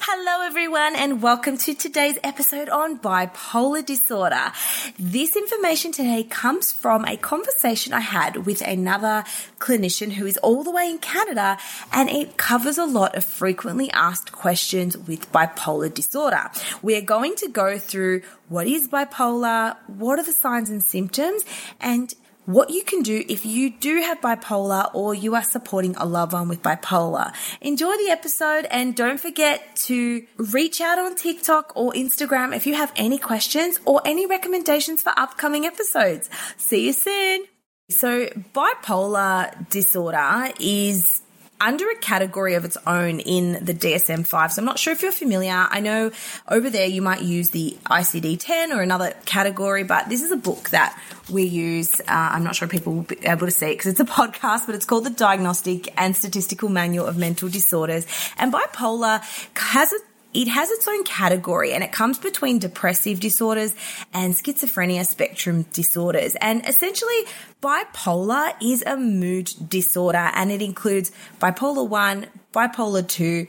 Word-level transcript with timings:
Hello, 0.00 0.46
everyone, 0.46 0.96
and 0.96 1.20
welcome 1.20 1.58
to 1.58 1.74
today's 1.74 2.18
episode 2.24 2.70
on 2.70 2.98
bipolar 2.98 3.84
disorder. 3.84 4.50
This 4.98 5.36
information 5.36 5.92
today 5.92 6.24
comes 6.24 6.72
from 6.72 7.04
a 7.04 7.18
conversation 7.18 7.92
I 7.92 8.00
had 8.00 8.46
with 8.46 8.62
another 8.62 9.24
clinician 9.58 10.12
who 10.12 10.24
is 10.24 10.38
all 10.38 10.64
the 10.64 10.70
way 10.70 10.88
in 10.88 10.98
Canada, 10.98 11.58
and 11.92 12.08
it 12.08 12.38
covers 12.38 12.78
a 12.78 12.86
lot 12.86 13.14
of 13.16 13.24
frequently 13.24 13.90
asked 13.90 14.32
questions 14.32 14.96
with 14.96 15.30
bipolar 15.30 15.92
disorder. 15.92 16.50
We 16.80 16.96
are 16.96 17.02
going 17.02 17.36
to 17.36 17.48
go 17.48 17.78
through 17.78 18.22
what 18.48 18.66
is 18.66 18.88
bipolar, 18.88 19.76
what 19.88 20.18
are 20.18 20.24
the 20.24 20.32
signs 20.32 20.70
and 20.70 20.82
symptoms, 20.82 21.44
and 21.80 22.14
what 22.44 22.70
you 22.70 22.82
can 22.82 23.02
do 23.02 23.24
if 23.28 23.46
you 23.46 23.70
do 23.70 24.00
have 24.00 24.20
bipolar 24.20 24.92
or 24.94 25.14
you 25.14 25.34
are 25.34 25.44
supporting 25.44 25.94
a 25.96 26.04
loved 26.04 26.32
one 26.32 26.48
with 26.48 26.62
bipolar. 26.62 27.32
Enjoy 27.60 27.96
the 27.96 28.10
episode 28.10 28.66
and 28.70 28.94
don't 28.94 29.20
forget 29.20 29.76
to 29.76 30.26
reach 30.36 30.80
out 30.80 30.98
on 30.98 31.14
TikTok 31.14 31.72
or 31.76 31.92
Instagram 31.92 32.54
if 32.54 32.66
you 32.66 32.74
have 32.74 32.92
any 32.96 33.18
questions 33.18 33.78
or 33.84 34.02
any 34.04 34.26
recommendations 34.26 35.02
for 35.02 35.12
upcoming 35.16 35.64
episodes. 35.64 36.28
See 36.56 36.86
you 36.86 36.92
soon. 36.92 37.44
So 37.88 38.26
bipolar 38.54 39.68
disorder 39.70 40.52
is 40.58 41.21
under 41.62 41.88
a 41.88 41.94
category 41.96 42.54
of 42.54 42.64
its 42.64 42.76
own 42.86 43.20
in 43.20 43.64
the 43.64 43.72
DSM 43.72 44.26
5. 44.26 44.52
So 44.52 44.60
I'm 44.60 44.66
not 44.66 44.78
sure 44.78 44.92
if 44.92 45.00
you're 45.00 45.12
familiar. 45.12 45.52
I 45.52 45.78
know 45.80 46.10
over 46.48 46.68
there 46.68 46.86
you 46.86 47.02
might 47.02 47.22
use 47.22 47.50
the 47.50 47.76
ICD 47.86 48.40
10 48.40 48.72
or 48.72 48.82
another 48.82 49.14
category, 49.24 49.84
but 49.84 50.08
this 50.08 50.22
is 50.22 50.32
a 50.32 50.36
book 50.36 50.70
that 50.70 51.00
we 51.30 51.44
use. 51.44 52.00
Uh, 52.00 52.04
I'm 52.08 52.42
not 52.42 52.56
sure 52.56 52.66
people 52.66 52.94
will 52.94 53.02
be 53.02 53.18
able 53.24 53.46
to 53.46 53.52
see 53.52 53.66
it 53.66 53.74
because 53.78 53.92
it's 53.92 54.00
a 54.00 54.04
podcast, 54.20 54.66
but 54.66 54.74
it's 54.74 54.84
called 54.84 55.04
the 55.04 55.10
Diagnostic 55.10 55.88
and 55.96 56.16
Statistical 56.16 56.68
Manual 56.68 57.06
of 57.06 57.16
Mental 57.16 57.48
Disorders. 57.48 58.06
And 58.38 58.52
bipolar 58.52 59.22
has 59.56 59.92
a 59.92 59.98
it 60.34 60.48
has 60.48 60.70
its 60.70 60.88
own 60.88 61.04
category 61.04 61.72
and 61.72 61.84
it 61.84 61.92
comes 61.92 62.18
between 62.18 62.58
depressive 62.58 63.20
disorders 63.20 63.74
and 64.12 64.34
schizophrenia 64.34 65.06
spectrum 65.06 65.62
disorders. 65.72 66.34
And 66.40 66.66
essentially, 66.66 67.26
bipolar 67.62 68.54
is 68.62 68.82
a 68.86 68.96
mood 68.96 69.50
disorder 69.68 70.30
and 70.34 70.50
it 70.50 70.62
includes 70.62 71.12
bipolar 71.40 71.86
1, 71.86 72.26
bipolar 72.52 73.06
2, 73.06 73.46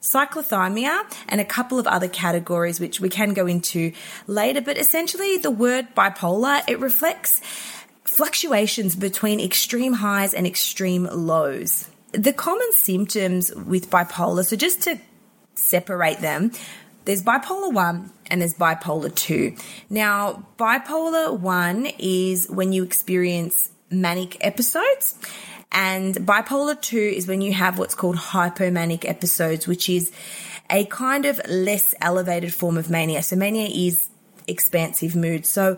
cyclothymia, 0.00 1.02
and 1.28 1.40
a 1.40 1.44
couple 1.44 1.78
of 1.78 1.86
other 1.86 2.08
categories 2.08 2.78
which 2.78 3.00
we 3.00 3.08
can 3.08 3.34
go 3.34 3.46
into 3.46 3.92
later. 4.26 4.60
But 4.60 4.78
essentially, 4.78 5.38
the 5.38 5.50
word 5.50 5.94
bipolar, 5.96 6.62
it 6.68 6.78
reflects 6.80 7.40
fluctuations 8.04 8.94
between 8.94 9.40
extreme 9.40 9.94
highs 9.94 10.32
and 10.32 10.46
extreme 10.46 11.08
lows. 11.10 11.88
The 12.12 12.32
common 12.32 12.72
symptoms 12.72 13.54
with 13.54 13.90
bipolar, 13.90 14.44
so 14.44 14.56
just 14.56 14.82
to 14.82 14.98
separate 15.58 16.20
them. 16.20 16.52
There's 17.04 17.22
bipolar 17.22 17.72
1 17.72 18.12
and 18.30 18.40
there's 18.40 18.54
bipolar 18.54 19.14
2. 19.14 19.54
Now, 19.88 20.46
bipolar 20.58 21.38
1 21.38 21.86
is 21.98 22.48
when 22.50 22.72
you 22.72 22.82
experience 22.82 23.70
manic 23.90 24.36
episodes, 24.40 25.14
and 25.70 26.14
bipolar 26.16 26.80
2 26.80 26.96
is 26.96 27.28
when 27.28 27.40
you 27.40 27.52
have 27.52 27.78
what's 27.78 27.94
called 27.94 28.16
hypomanic 28.16 29.08
episodes, 29.08 29.66
which 29.68 29.88
is 29.88 30.10
a 30.68 30.84
kind 30.86 31.26
of 31.26 31.40
less 31.48 31.94
elevated 32.00 32.52
form 32.52 32.76
of 32.76 32.90
mania. 32.90 33.22
So, 33.22 33.36
mania 33.36 33.68
is 33.68 34.08
expansive 34.48 35.14
mood. 35.14 35.46
So, 35.46 35.76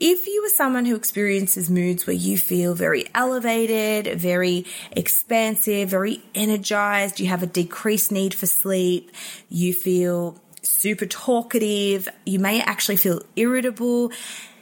if 0.00 0.26
you 0.26 0.44
are 0.44 0.50
someone 0.50 0.84
who 0.84 0.94
experiences 0.94 1.68
moods 1.68 2.06
where 2.06 2.14
you 2.14 2.38
feel 2.38 2.74
very 2.74 3.06
elevated, 3.14 4.18
very 4.18 4.64
expansive, 4.92 5.88
very 5.88 6.22
energized, 6.34 7.18
you 7.18 7.26
have 7.26 7.42
a 7.42 7.46
decreased 7.46 8.12
need 8.12 8.34
for 8.34 8.46
sleep, 8.46 9.10
you 9.48 9.72
feel 9.72 10.40
super 10.62 11.06
talkative, 11.06 12.08
you 12.24 12.38
may 12.38 12.60
actually 12.60 12.96
feel 12.96 13.22
irritable, 13.36 14.12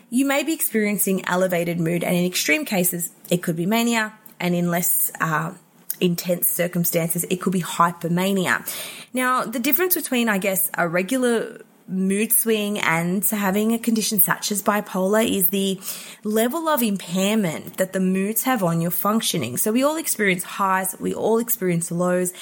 you 0.09 0.25
may 0.25 0.43
be 0.43 0.55
experiencing 0.55 1.27
elevated 1.27 1.81
mood, 1.81 2.03
and 2.03 2.17
in 2.17 2.25
extreme 2.25 2.65
cases, 2.65 3.11
it 3.29 3.43
could 3.43 3.57
be 3.57 3.67
mania, 3.67 4.15
and 4.41 4.55
in 4.55 4.71
less 4.71 5.11
uh, 5.21 5.53
intense 6.01 6.49
circumstances, 6.49 7.25
it 7.25 7.37
could 7.43 7.53
be 7.53 7.63
hypermania. 7.63 8.67
Now, 9.13 9.45
the 9.45 9.59
difference 9.59 9.95
between, 9.95 10.29
I 10.29 10.39
guess, 10.39 10.71
a 10.75 10.89
regular 10.89 11.63
mood 11.89 12.33
swing 12.33 12.79
and 12.79 13.25
having 13.25 13.73
a 13.73 13.79
condition 13.79 14.21
such 14.21 14.51
as 14.51 14.63
bipolar 14.63 15.29
is 15.29 15.51
the 15.51 15.81
level 16.25 16.69
of 16.69 16.83
impairment 16.83 17.77
that 17.77 17.93
the 17.93 18.01
moods 18.01 18.43
have 18.43 18.63
on 18.63 18.81
your 18.81 18.91
functioning. 18.91 19.57
So 19.57 19.73
we 19.73 19.83
all 19.83 19.97
experience 19.97 20.43
highs, 20.43 20.97
we 20.99 21.15
all 21.15 21.39
experience 21.39 21.91
lows. 21.91 22.33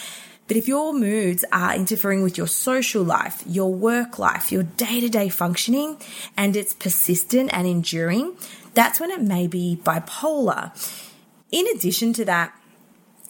But 0.47 0.57
if 0.59 0.69
your 0.69 0.93
moods 0.93 1.45
are 1.53 1.75
interfering 1.75 2.23
with 2.23 2.37
your 2.37 2.47
social 2.47 3.03
life, 3.03 3.43
your 3.47 3.73
work 3.73 4.19
life, 4.19 4.53
your 4.53 4.63
day 4.63 5.01
to 5.01 5.09
day 5.09 5.29
functioning, 5.29 5.97
and 6.37 6.55
it's 6.55 6.75
persistent 6.75 7.51
and 7.53 7.67
enduring, 7.67 8.37
that's 8.75 9.01
when 9.01 9.11
it 9.11 9.23
may 9.23 9.47
be 9.47 9.81
bipolar. 9.83 10.73
In 11.51 11.67
addition 11.69 12.13
to 12.15 12.25
that, 12.27 12.55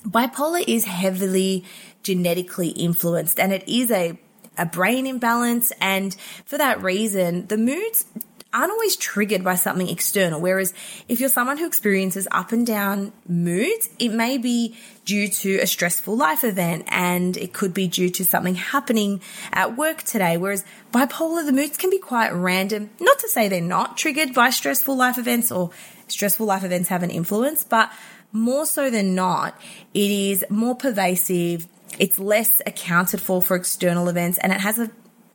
bipolar 0.04 0.64
is 0.66 0.86
heavily 0.86 1.64
genetically 2.02 2.68
influenced 2.68 3.40
and 3.40 3.52
it 3.52 3.66
is 3.68 3.90
a 3.90 4.18
a 4.56 4.66
brain 4.66 5.06
imbalance. 5.06 5.72
And 5.80 6.14
for 6.44 6.58
that 6.58 6.82
reason, 6.82 7.46
the 7.46 7.56
moods 7.56 8.06
aren't 8.54 8.70
always 8.70 8.94
triggered 8.96 9.42
by 9.42 9.56
something 9.56 9.88
external. 9.88 10.40
Whereas 10.40 10.72
if 11.08 11.18
you're 11.18 11.28
someone 11.28 11.58
who 11.58 11.66
experiences 11.66 12.28
up 12.30 12.52
and 12.52 12.64
down 12.64 13.12
moods, 13.26 13.90
it 13.98 14.10
may 14.10 14.38
be 14.38 14.78
due 15.04 15.28
to 15.28 15.58
a 15.58 15.66
stressful 15.66 16.16
life 16.16 16.44
event 16.44 16.84
and 16.86 17.36
it 17.36 17.52
could 17.52 17.74
be 17.74 17.88
due 17.88 18.08
to 18.10 18.24
something 18.24 18.54
happening 18.54 19.20
at 19.52 19.76
work 19.76 20.04
today. 20.04 20.36
Whereas 20.36 20.64
bipolar, 20.92 21.44
the 21.44 21.52
moods 21.52 21.76
can 21.76 21.90
be 21.90 21.98
quite 21.98 22.30
random. 22.30 22.90
Not 23.00 23.18
to 23.18 23.28
say 23.28 23.48
they're 23.48 23.60
not 23.60 23.96
triggered 23.96 24.32
by 24.32 24.50
stressful 24.50 24.96
life 24.96 25.18
events 25.18 25.50
or 25.50 25.70
stressful 26.06 26.46
life 26.46 26.62
events 26.62 26.88
have 26.90 27.02
an 27.02 27.10
influence, 27.10 27.64
but 27.64 27.90
more 28.30 28.66
so 28.66 28.88
than 28.88 29.14
not, 29.14 29.60
it 29.94 30.10
is 30.10 30.44
more 30.48 30.74
pervasive 30.74 31.66
it's 31.98 32.18
less 32.18 32.60
accounted 32.66 33.20
for 33.20 33.42
for 33.42 33.56
external 33.56 34.08
events 34.08 34.38
and 34.38 34.52
it 34.52 34.60
has 34.60 34.78
a 34.78 34.90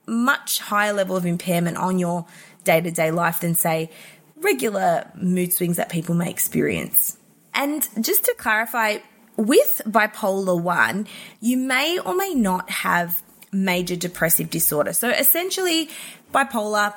much 0.05 0.59
higher 0.59 0.93
level 0.93 1.15
of 1.15 1.25
impairment 1.25 1.77
on 1.77 1.99
your 1.99 2.25
day 2.63 2.81
to 2.81 2.91
day 2.91 3.11
life 3.11 3.39
than, 3.41 3.55
say, 3.55 3.89
regular 4.37 5.09
mood 5.15 5.53
swings 5.53 5.77
that 5.77 5.89
people 5.89 6.15
may 6.15 6.29
experience. 6.29 7.17
And 7.53 7.87
just 8.01 8.25
to 8.25 8.35
clarify, 8.37 8.97
with 9.35 9.81
bipolar 9.85 10.61
1, 10.61 11.07
you 11.39 11.57
may 11.57 11.99
or 11.99 12.15
may 12.15 12.33
not 12.33 12.69
have 12.69 13.21
major 13.51 13.95
depressive 13.95 14.49
disorder. 14.49 14.93
So 14.93 15.09
essentially, 15.09 15.89
bipolar 16.33 16.93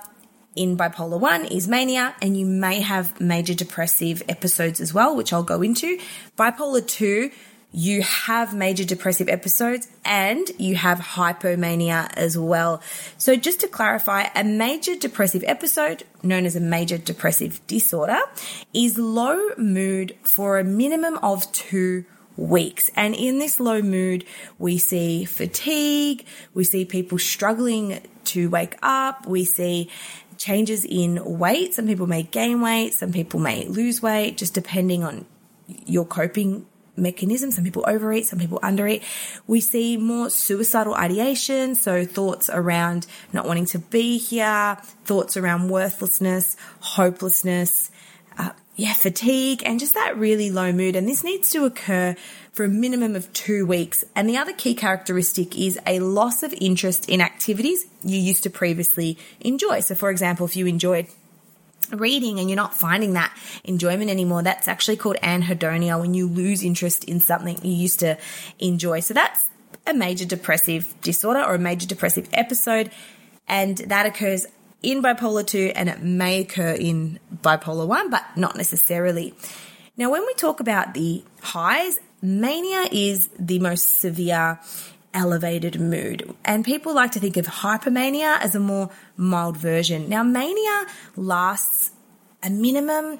in 0.54 0.76
bipolar 0.76 1.18
1 1.18 1.46
is 1.46 1.66
mania, 1.66 2.14
and 2.20 2.36
you 2.36 2.44
may 2.44 2.80
have 2.80 3.20
major 3.20 3.54
depressive 3.54 4.22
episodes 4.28 4.80
as 4.80 4.92
well, 4.92 5.16
which 5.16 5.32
I'll 5.32 5.42
go 5.42 5.62
into. 5.62 5.98
Bipolar 6.36 6.86
2, 6.86 7.30
you 7.72 8.02
have 8.02 8.54
major 8.54 8.84
depressive 8.84 9.28
episodes 9.28 9.88
and 10.04 10.50
you 10.58 10.76
have 10.76 10.98
hypomania 10.98 12.12
as 12.14 12.36
well. 12.36 12.82
So, 13.16 13.34
just 13.34 13.60
to 13.60 13.68
clarify, 13.68 14.26
a 14.34 14.44
major 14.44 14.94
depressive 14.94 15.42
episode, 15.46 16.04
known 16.22 16.44
as 16.44 16.54
a 16.54 16.60
major 16.60 16.98
depressive 16.98 17.66
disorder, 17.66 18.20
is 18.74 18.98
low 18.98 19.50
mood 19.56 20.16
for 20.22 20.58
a 20.58 20.64
minimum 20.64 21.18
of 21.22 21.50
two 21.52 22.04
weeks. 22.36 22.90
And 22.94 23.14
in 23.14 23.38
this 23.38 23.58
low 23.58 23.82
mood, 23.82 24.24
we 24.58 24.78
see 24.78 25.24
fatigue, 25.24 26.26
we 26.54 26.64
see 26.64 26.84
people 26.84 27.18
struggling 27.18 28.00
to 28.24 28.50
wake 28.50 28.76
up, 28.82 29.26
we 29.26 29.44
see 29.44 29.90
changes 30.36 30.84
in 30.84 31.38
weight. 31.38 31.74
Some 31.74 31.86
people 31.86 32.06
may 32.06 32.22
gain 32.22 32.60
weight, 32.60 32.94
some 32.94 33.12
people 33.12 33.40
may 33.40 33.66
lose 33.66 34.02
weight, 34.02 34.36
just 34.36 34.54
depending 34.54 35.04
on 35.04 35.26
your 35.86 36.04
coping 36.04 36.66
mechanism. 36.96 37.50
Some 37.50 37.64
people 37.64 37.84
overeat, 37.86 38.26
some 38.26 38.38
people 38.38 38.60
undereat. 38.62 39.02
We 39.46 39.60
see 39.60 39.96
more 39.96 40.30
suicidal 40.30 40.94
ideation, 40.94 41.74
so 41.74 42.04
thoughts 42.04 42.50
around 42.52 43.06
not 43.32 43.46
wanting 43.46 43.66
to 43.66 43.78
be 43.78 44.18
here, 44.18 44.76
thoughts 45.04 45.36
around 45.36 45.68
worthlessness, 45.68 46.56
hopelessness, 46.80 47.90
uh, 48.38 48.50
yeah, 48.76 48.94
fatigue, 48.94 49.62
and 49.64 49.78
just 49.78 49.94
that 49.94 50.16
really 50.16 50.50
low 50.50 50.72
mood. 50.72 50.96
And 50.96 51.08
this 51.08 51.24
needs 51.24 51.50
to 51.50 51.64
occur 51.64 52.16
for 52.52 52.64
a 52.64 52.68
minimum 52.68 53.16
of 53.16 53.32
two 53.32 53.66
weeks. 53.66 54.04
And 54.14 54.28
the 54.28 54.36
other 54.36 54.52
key 54.52 54.74
characteristic 54.74 55.58
is 55.58 55.78
a 55.86 56.00
loss 56.00 56.42
of 56.42 56.54
interest 56.60 57.08
in 57.08 57.20
activities 57.20 57.84
you 58.02 58.18
used 58.18 58.42
to 58.42 58.50
previously 58.50 59.18
enjoy. 59.40 59.80
So, 59.80 59.94
for 59.94 60.10
example, 60.10 60.46
if 60.46 60.56
you 60.56 60.66
enjoyed 60.66 61.06
reading 61.92 62.38
and 62.38 62.48
you're 62.48 62.56
not 62.56 62.74
finding 62.74 63.12
that 63.14 63.36
enjoyment 63.64 64.10
anymore, 64.10 64.42
that's 64.42 64.68
actually 64.68 64.96
called 64.96 65.16
anhedonia 65.22 66.00
when 66.00 66.14
you 66.14 66.26
lose 66.26 66.62
interest 66.62 67.04
in 67.04 67.20
something 67.20 67.58
you 67.62 67.74
used 67.74 68.00
to 68.00 68.18
enjoy. 68.58 69.00
So 69.00 69.14
that's 69.14 69.46
a 69.86 69.94
major 69.94 70.24
depressive 70.24 70.94
disorder 71.00 71.42
or 71.42 71.54
a 71.54 71.58
major 71.58 71.86
depressive 71.86 72.28
episode. 72.32 72.90
And 73.48 73.78
that 73.78 74.06
occurs 74.06 74.46
in 74.82 75.02
bipolar 75.02 75.46
2 75.46 75.72
and 75.74 75.88
it 75.88 76.02
may 76.02 76.40
occur 76.40 76.72
in 76.72 77.18
bipolar 77.42 77.86
1, 77.86 78.10
but 78.10 78.24
not 78.36 78.56
necessarily. 78.56 79.34
Now, 79.96 80.10
when 80.10 80.24
we 80.26 80.34
talk 80.34 80.60
about 80.60 80.94
the 80.94 81.22
highs, 81.42 82.00
mania 82.22 82.88
is 82.90 83.28
the 83.38 83.58
most 83.58 84.00
severe 84.00 84.58
elevated 85.14 85.80
mood. 85.80 86.34
And 86.44 86.64
people 86.64 86.94
like 86.94 87.12
to 87.12 87.20
think 87.20 87.36
of 87.36 87.46
hypomania 87.46 88.40
as 88.40 88.54
a 88.54 88.60
more 88.60 88.90
mild 89.16 89.56
version. 89.56 90.08
Now, 90.08 90.22
mania 90.22 90.86
lasts 91.16 91.90
a 92.42 92.50
minimum, 92.50 93.18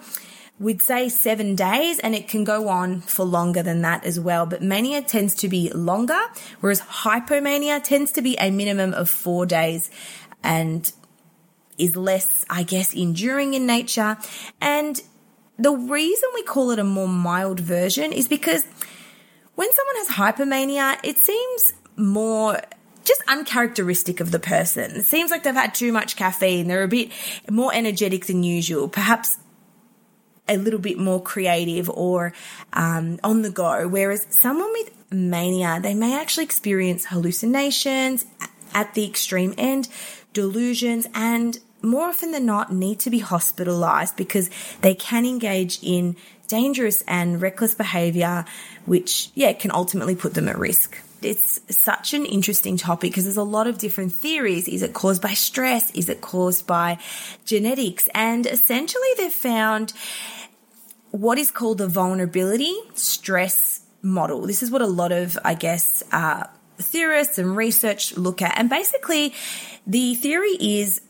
we'd 0.59 0.83
say 0.83 1.09
seven 1.09 1.55
days, 1.55 1.99
and 1.99 2.15
it 2.15 2.29
can 2.29 2.45
go 2.45 2.69
on 2.69 3.01
for 3.03 3.25
longer 3.25 3.63
than 3.63 3.83
that 3.83 4.05
as 4.05 4.19
well. 4.19 4.47
But 4.47 4.63
mania 4.63 5.03
tends 5.03 5.35
to 5.37 5.49
be 5.49 5.71
longer, 5.71 6.21
whereas 6.61 6.81
hypomania 6.81 7.83
tends 7.83 8.13
to 8.13 8.23
be 8.23 8.37
a 8.39 8.51
minimum 8.51 8.95
of 8.95 9.09
four 9.09 9.47
days 9.47 9.91
and 10.43 10.91
is 11.79 11.97
less, 11.97 12.45
I 12.51 12.63
guess, 12.63 12.95
enduring 12.95 13.55
in 13.55 13.67
nature. 13.67 14.17
And 14.61 15.01
the 15.59 15.73
reason 15.73 16.29
we 16.35 16.43
call 16.43 16.71
it 16.71 16.79
a 16.79 16.85
more 16.85 17.09
mild 17.09 17.61
version 17.61 18.13
is 18.13 18.29
because 18.29 18.65
when 19.55 19.69
someone 19.73 19.97
has 19.97 20.09
hypomania, 20.09 20.99
it 21.03 21.19
seems 21.19 21.75
more 22.03 22.61
just 23.05 23.23
uncharacteristic 23.29 24.21
of 24.21 24.31
the 24.31 24.39
person. 24.39 24.93
It 24.93 25.05
seems 25.05 25.31
like 25.31 25.43
they've 25.43 25.55
had 25.55 25.75
too 25.75 25.93
much 25.93 26.17
caffeine. 26.17 26.69
They're 26.69 26.83
a 26.83 26.89
bit 26.89 27.11
more 27.51 27.75
energetic 27.75 28.27
than 28.27 28.43
usual, 28.43 28.89
perhaps 28.89 29.39
a 30.49 30.57
little 30.57 30.79
bit 30.79 30.99
more 30.99 31.23
creative 31.23 31.89
or 31.91 32.33
um, 32.73 33.19
on 33.25 33.43
the 33.43 33.51
go. 33.51 33.89
Whereas 33.89 34.27
someone 34.31 34.71
with 34.73 34.91
mania, 35.13 35.81
they 35.81 35.95
may 35.95 36.19
actually 36.19 36.45
experience 36.45 37.07
hallucinations 37.07 38.25
at 38.75 38.95
the 38.95 39.07
extreme 39.07 39.55
end, 39.59 39.89
delusions, 40.33 41.07
and 41.15 41.59
more 41.83 42.09
often 42.09 42.31
than 42.31 42.47
not 42.47 42.73
need 42.73 43.01
to 43.01 43.11
be 43.11 43.19
hospitalized 43.19 44.17
because 44.17 44.49
they 44.81 44.95
can 44.95 45.27
engage 45.27 45.81
in 45.83 46.17
dangerous 46.47 47.03
and 47.09 47.41
reckless 47.41 47.75
behavior, 47.75 48.45
which, 48.87 49.31
yeah, 49.35 49.53
can 49.53 49.73
ultimately 49.73 50.15
put 50.15 50.35
them 50.35 50.49
at 50.49 50.59
risk 50.59 50.99
it's 51.25 51.61
such 51.71 52.15
an 52.15 52.25
interesting 52.25 52.77
topic 52.77 53.11
because 53.11 53.25
there's 53.25 53.37
a 53.37 53.43
lot 53.43 53.67
of 53.67 53.79
different 53.79 54.13
theories. 54.13 54.69
Is 54.69 54.83
it 54.83 54.93
caused 54.93 55.23
by 55.23 55.35
stress? 55.35 55.91
Is 55.93 56.09
it 56.09 56.21
caused 56.21 56.67
by 56.67 56.99
genetics? 57.45 58.09
And 58.15 58.47
essentially, 58.47 59.09
they've 59.17 59.33
found 59.33 59.93
what 61.11 61.39
is 61.39 61.51
called 61.51 61.79
the 61.79 61.89
vulnerability 61.89 62.75
stress 62.95 63.83
model. 64.03 64.47
This 64.47 64.63
is 64.63 64.71
what 64.71 64.83
a 64.83 64.87
lot 64.87 65.13
of, 65.13 65.39
I 65.45 65.55
guess, 65.55 66.03
uh, 66.13 66.45
theorists 66.79 67.39
and 67.39 67.57
research 67.57 68.17
look 68.17 68.43
at. 68.43 68.59
And 68.59 68.69
basically, 68.69 69.35
the 69.87 70.15
theory 70.15 70.57
is 70.61 71.01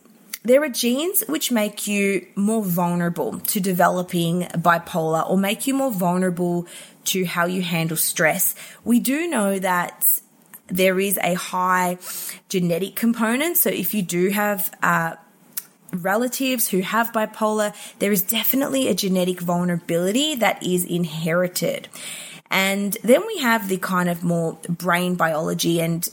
there 0.45 0.63
are 0.63 0.69
genes 0.69 1.23
which 1.29 1.53
make 1.53 1.87
you 1.87 2.27
more 2.35 2.63
vulnerable 2.63 3.39
to 3.41 3.61
developing 3.61 4.43
bipolar 4.43 5.29
or 5.29 5.39
make 5.39 5.67
you 5.67 5.75
more 5.75 5.93
vulnerable 5.93 6.67
to 7.05 7.25
how 7.25 7.47
you 7.47 7.63
handle 7.63 7.97
stress. 7.97 8.55
We 8.85 8.99
do 8.99 9.29
know 9.29 9.59
that 9.59 10.05
there 10.67 10.99
is 10.99 11.19
a 11.23 11.35
high 11.35 11.99
genetic 12.49 12.97
component. 12.97 13.57
So 13.57 13.71
if 13.71 13.95
you 13.95 14.03
do 14.03 14.31
have, 14.31 14.75
uh, 14.83 15.17
relatives 15.93 16.69
who 16.69 16.81
have 16.81 17.13
bipolar, 17.13 17.75
there 17.99 18.13
is 18.13 18.23
definitely 18.23 18.89
a 18.89 18.95
genetic 18.95 19.41
vulnerability 19.41 20.35
that 20.37 20.63
is 20.63 20.85
inherited. 20.85 21.89
And 22.51 22.97
then 23.03 23.27
we 23.27 23.39
have 23.39 23.69
the 23.69 23.79
kind 23.79 24.09
of 24.09 24.23
more 24.23 24.59
brain 24.69 25.15
biology 25.15 25.81
and 25.81 26.09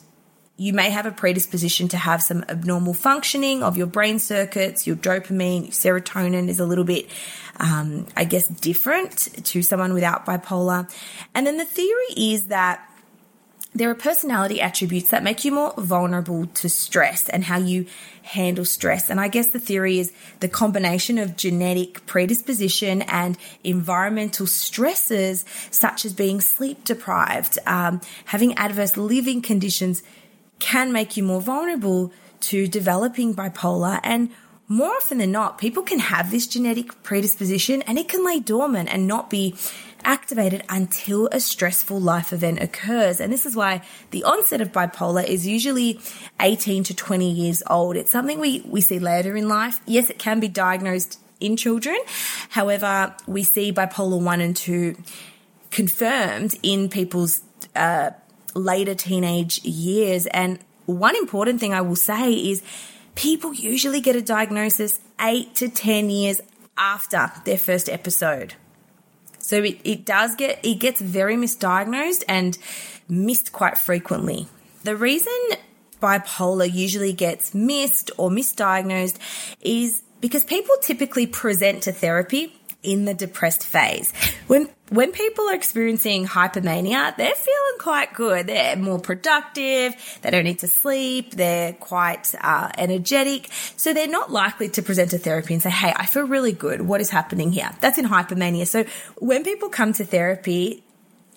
you 0.60 0.74
may 0.74 0.90
have 0.90 1.06
a 1.06 1.12
predisposition 1.12 1.88
to 1.88 1.96
have 1.96 2.22
some 2.22 2.44
abnormal 2.50 2.94
functioning 2.94 3.64
of 3.64 3.78
your 3.78 3.88
brain 3.88 4.20
circuits, 4.20 4.86
your 4.86 4.98
dopamine, 4.98 5.64
your 5.64 6.02
serotonin 6.02 6.50
is 6.50 6.60
a 6.60 6.66
little 6.66 6.84
bit, 6.84 7.10
um, 7.62 8.06
I 8.18 8.26
guess, 8.26 8.46
different 8.50 9.46
to 9.46 9.62
someone 9.62 9.94
without 9.94 10.26
bipolar. 10.26 10.92
And 11.34 11.48
then 11.48 11.56
the 11.56 11.64
theory 11.64 12.14
is 12.18 12.48
that 12.48 12.86
there 13.74 13.90
are 13.90 13.96
personality 13.96 14.60
attributes 14.60 15.12
that 15.12 15.24
make 15.24 15.46
you 15.46 15.54
more 15.54 15.74
vulnerable 15.78 16.48
to 16.48 16.68
stress 16.68 17.30
and 17.30 17.46
how 17.46 17.58
you 17.58 17.86
handle 18.24 18.66
stress. 18.66 19.10
And 19.10 19.18
I 19.18 19.30
guess 19.30 19.48
the 19.48 19.60
theory 19.60 20.00
is 20.00 20.12
the 20.42 20.50
combination 20.50 21.18
of 21.18 21.38
genetic 21.38 22.06
predisposition 22.06 23.04
and 23.04 23.38
environmental 23.64 24.46
stresses, 24.46 25.46
such 25.72 26.04
as 26.04 26.12
being 26.12 26.42
sleep 26.42 26.84
deprived, 26.84 27.60
um, 27.66 28.02
having 28.26 28.56
adverse 28.56 28.98
living 28.98 29.42
conditions, 29.42 30.04
can 30.60 30.92
make 30.92 31.18
you 31.18 31.24
more 31.24 31.42
vulnerable 31.42 32.12
to 32.42 32.68
developing 32.68 33.34
bipolar. 33.34 34.00
And 34.04 34.30
more 34.68 34.92
often 34.92 35.18
than 35.18 35.32
not, 35.32 35.58
people 35.58 35.84
can 35.84 36.00
have 36.00 36.30
this 36.30 36.46
genetic 36.46 37.02
predisposition 37.02 37.82
and 37.84 37.98
it 37.98 38.08
can 38.08 38.26
lay 38.26 38.40
dormant 38.40 38.90
and 38.90 39.08
not 39.08 39.30
be 39.30 39.56
activated 40.04 40.64
until 40.70 41.28
a 41.32 41.40
stressful 41.40 42.00
life 42.00 42.32
event 42.32 42.62
occurs. 42.62 43.20
And 43.20 43.34
this 43.34 43.46
is 43.46 43.56
why 43.56 43.82
the 44.12 44.24
onset 44.24 44.62
of 44.62 44.72
bipolar 44.72 45.26
is 45.26 45.46
usually 45.48 46.00
18 46.40 46.84
to 46.86 46.94
20 46.94 47.30
years 47.30 47.64
old. 47.68 47.96
It's 47.96 48.12
something 48.12 48.40
we, 48.40 48.62
we 48.62 48.82
see 48.82 49.00
later 49.00 49.36
in 49.36 49.50
life. 49.50 49.82
Yes, 49.86 50.10
it 50.10 50.20
can 50.20 50.40
be 50.40 50.48
diagnosed 50.48 51.20
in 51.40 51.58
children. 51.58 51.98
However, 52.50 53.16
we 53.28 53.44
see 53.44 53.72
bipolar 53.74 54.22
1 54.22 54.42
and 54.42 54.56
2 54.56 54.96
confirmed 55.72 56.56
in 56.64 56.90
people's 56.90 57.42
uh, 57.76 58.12
later 58.56 58.96
teenage 58.96 59.64
years. 59.64 60.26
And 60.28 60.60
one 60.86 61.16
important 61.16 61.60
thing 61.60 61.74
I 61.74 61.82
will 61.82 61.96
say 61.96 62.34
is 62.34 62.64
people 63.16 63.54
usually 63.54 64.02
get 64.02 64.16
a 64.16 64.22
diagnosis 64.22 65.00
eight 65.20 65.56
to 65.56 65.70
10 65.70 66.10
years 66.10 66.42
after 66.78 67.32
their 67.46 67.58
first 67.58 67.90
episode. 67.90 68.56
So 69.40 69.64
it, 69.64 69.80
it 69.84 70.06
does 70.06 70.36
get, 70.36 70.60
it 70.64 70.76
gets 70.76 71.02
very 71.02 71.36
misdiagnosed 71.36 72.24
and 72.28 72.58
missed 73.08 73.52
quite 73.52 73.78
frequently. 73.78 74.48
The 74.84 74.96
reason 74.96 75.34
bipolar 76.02 76.72
usually 76.72 77.14
gets 77.14 77.54
missed 77.54 78.12
or 78.18 78.30
misdiagnosed 78.30 79.18
is 79.62 80.02
because 80.22 80.44
people 80.44 80.76
typically 80.82 81.28
present 81.28 81.84
to 81.84 81.92
therapy 81.92 82.59
in 82.82 83.06
the 83.06 83.14
depressed 83.14 83.66
phase. 83.66 84.14
When 84.48 84.70
when 84.90 85.12
people 85.12 85.48
are 85.50 85.54
experiencing 85.54 86.26
hypermania, 86.26 87.16
they're 87.16 87.36
feeling 87.36 87.80
quite 87.80 88.14
good. 88.14 88.48
They're 88.48 88.76
more 88.76 89.00
productive. 89.00 89.94
They 90.22 90.32
don't 90.32 90.46
need 90.46 90.60
to 90.60 90.68
sleep. 90.68 91.32
They're 91.32 91.74
quite 91.74 92.34
uh, 92.42 92.72
energetic. 92.78 93.50
So 93.78 93.94
they're 93.94 94.08
not 94.08 94.32
likely 94.32 94.70
to 94.70 94.82
present 94.82 95.12
to 95.12 95.20
therapy 95.20 95.54
and 95.54 95.62
say, 95.62 95.70
Hey, 95.70 95.94
I 95.96 96.06
feel 96.06 96.24
really 96.24 96.54
good. 96.54 96.82
What 96.82 97.02
is 97.02 97.10
happening 97.12 97.52
here? 97.52 97.70
That's 97.82 97.98
in 97.98 98.06
hypermania. 98.06 98.68
So 98.68 98.86
when 99.18 99.44
people 99.44 99.70
come 99.70 99.94
to 99.94 100.06
therapy, 100.06 100.84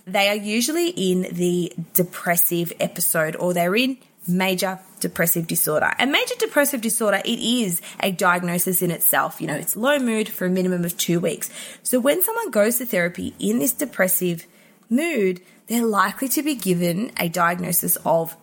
they 0.07 0.29
are 0.29 0.37
usually 0.37 0.89
in 0.89 1.29
the 1.33 1.73
depressive 1.93 2.73
episode 2.81 3.37
or 3.37 3.53
they're 3.53 3.77
in 3.77 3.99
major 4.27 4.79
depressive 5.03 5.47
disorder. 5.47 5.93
And 5.99 6.11
major 6.11 6.35
depressive 6.39 6.81
disorder, 6.81 7.21
it 7.25 7.39
is 7.39 7.83
a 8.01 8.11
diagnosis 8.11 8.81
in 8.81 8.91
itself. 8.91 9.41
You 9.41 9.49
know, 9.49 9.57
it's 9.57 9.77
low 9.77 9.99
mood 9.99 10.31
for 10.31 10.47
a 10.47 10.51
minimum 10.51 10.85
of 10.85 10.97
two 10.97 11.21
weeks. 11.21 11.51
So 11.83 12.01
when 12.01 12.23
someone 12.23 12.51
goes 12.51 12.79
to 12.79 12.87
therapy 12.87 13.35
in 13.39 13.59
this 13.59 13.73
depressive 13.73 14.47
mood, 14.89 15.43
they're 15.67 15.85
likely 15.85 16.29
to 16.29 16.43
be 16.43 16.55
given 16.55 17.13
a 17.19 17.29
diagnosis 17.29 17.97
of 18.07 18.37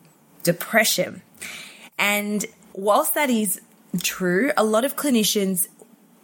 depression. 0.44 1.24
And 1.98 2.46
whilst 2.74 3.16
that 3.16 3.30
is 3.30 3.62
true, 4.04 4.52
a 4.56 4.64
lot 4.64 4.86
of 4.86 4.96
clinicians 4.96 5.68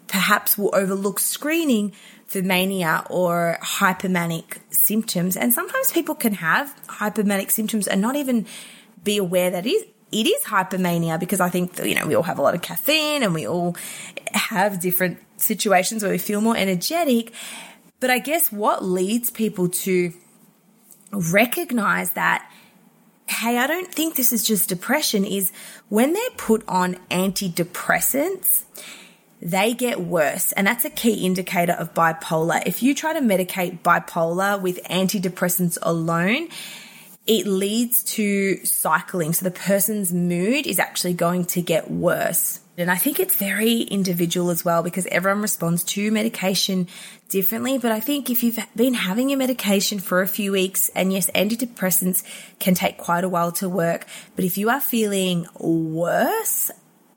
perhaps 0.08 0.58
will 0.58 0.74
overlook 0.76 1.20
screening 1.20 1.92
for 2.26 2.42
mania 2.42 3.04
or 3.10 3.58
hypermanic 3.62 4.60
symptoms. 4.70 5.36
And 5.38 5.54
sometimes 5.54 5.92
people 5.92 6.16
can 6.16 6.34
have 6.34 6.76
hypermanic 6.88 7.52
symptoms 7.52 7.88
and 7.88 8.02
not 8.02 8.16
even 8.16 8.46
be 9.04 9.18
aware 9.18 9.52
that 9.52 9.66
it 10.12 10.28
is 10.28 10.44
hypermania 10.44 11.20
because 11.20 11.40
I 11.40 11.50
think, 11.50 11.78
you 11.80 11.96
know, 11.96 12.06
we 12.06 12.16
all 12.16 12.24
have 12.24 12.40
a 12.40 12.42
lot 12.42 12.56
of 12.56 12.62
caffeine 12.62 13.24
and 13.24 13.34
we 13.34 13.48
all 13.48 13.76
have 14.34 14.80
different 14.80 15.20
situations 15.38 16.04
where 16.04 16.12
we 16.12 16.18
feel 16.18 16.42
more 16.42 16.56
energetic. 16.56 17.34
But 18.00 18.10
I 18.10 18.20
guess 18.20 18.52
what 18.52 18.84
leads 18.84 19.30
people 19.30 19.70
to 19.70 20.14
recognize 21.12 22.12
that 22.12 22.50
hey, 23.28 23.58
I 23.58 23.68
don't 23.68 23.92
think 23.92 24.16
this 24.16 24.32
is 24.32 24.44
just 24.44 24.70
depression, 24.70 25.26
is 25.26 25.52
when 25.90 26.14
they're 26.14 26.30
put 26.38 26.64
on 26.68 26.96
antidepressants, 27.10 28.64
they 29.42 29.74
get 29.74 30.02
worse. 30.02 30.52
And 30.54 30.68
that's 30.68 30.86
a 30.86 30.90
key 30.90 31.26
indicator 31.26 31.74
of 31.74 31.94
bipolar. 31.94 32.62
If 32.66 32.84
you 32.84 32.96
try 32.96 33.14
to 33.14 33.20
medicate 33.20 33.80
bipolar 33.80 34.62
with 34.62 34.82
antidepressants 34.84 35.78
alone, 35.82 36.50
it 37.28 37.48
leads 37.48 38.04
to 38.04 38.64
cycling. 38.66 39.34
So 39.34 39.46
the 39.46 39.52
person's 39.52 40.14
mood 40.14 40.68
is 40.68 40.80
actually 40.80 41.14
going 41.14 41.46
to 41.46 41.62
get 41.62 41.90
worse. 41.90 42.62
And 42.78 42.92
I 42.92 42.98
think 42.98 43.20
it's 43.20 43.36
very 43.36 43.82
individual 43.82 44.50
as 44.50 44.66
well 44.66 44.84
because 44.84 45.06
everyone 45.08 45.42
responds 45.42 45.84
to 45.86 46.12
medication 46.12 46.88
differently. 47.30 47.78
But 47.78 47.94
I 47.94 48.00
think 48.00 48.30
if 48.30 48.44
you've 48.44 48.60
been 48.76 48.94
having 48.94 49.30
your 49.30 49.40
medication 49.40 50.00
for 50.00 50.22
a 50.22 50.28
few 50.28 50.52
weeks, 50.52 50.90
and 50.90 51.14
yes, 51.14 51.30
antidepressants 51.34 52.24
can 52.60 52.76
take 52.76 52.98
quite 52.98 53.24
a 53.24 53.30
while 53.30 53.54
to 53.54 53.70
work, 53.70 54.06
but 54.36 54.44
if 54.44 54.58
you 54.58 54.70
are 54.70 54.82
feeling 54.82 55.48
worse, 55.58 56.70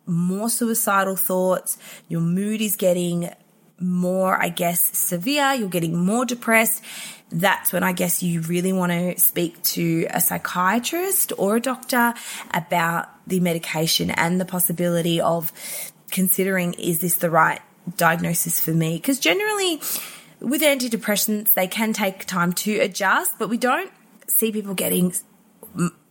more 0.07 0.49
suicidal 0.49 1.17
thoughts, 1.17 1.77
your 2.09 2.21
mood 2.21 2.61
is 2.61 2.77
getting 2.77 3.31
more, 3.81 4.41
I 4.41 4.49
guess, 4.49 4.97
severe, 4.97 5.53
you're 5.55 5.69
getting 5.69 5.97
more 5.97 6.25
depressed, 6.25 6.83
that's 7.31 7.73
when 7.73 7.83
I 7.83 7.93
guess 7.93 8.23
you 8.23 8.41
really 8.41 8.73
want 8.73 8.93
to 8.93 9.19
speak 9.21 9.63
to 9.63 10.07
a 10.11 10.21
psychiatrist 10.21 11.33
or 11.37 11.57
a 11.57 11.61
doctor 11.61 12.15
about 12.53 13.09
the 13.27 13.41
medication 13.41 14.11
and 14.11 14.41
the 14.41 14.45
possibility 14.45 15.21
of 15.21 15.53
considering 16.11 16.73
is 16.75 17.01
this 17.01 17.17
the 17.17 17.31
right 17.31 17.61
diagnosis 17.97 18.63
for 18.63 18.73
me? 18.73 18.97
Because 18.97 19.19
generally, 19.19 19.81
with 20.41 20.63
antidepressants, 20.63 21.53
they 21.55 21.67
can 21.67 21.93
take 21.93 22.25
time 22.25 22.53
to 22.53 22.79
adjust, 22.79 23.39
but 23.39 23.49
we 23.49 23.59
don't 23.59 23.91
see 24.29 24.53
people 24.53 24.75
getting 24.75 25.13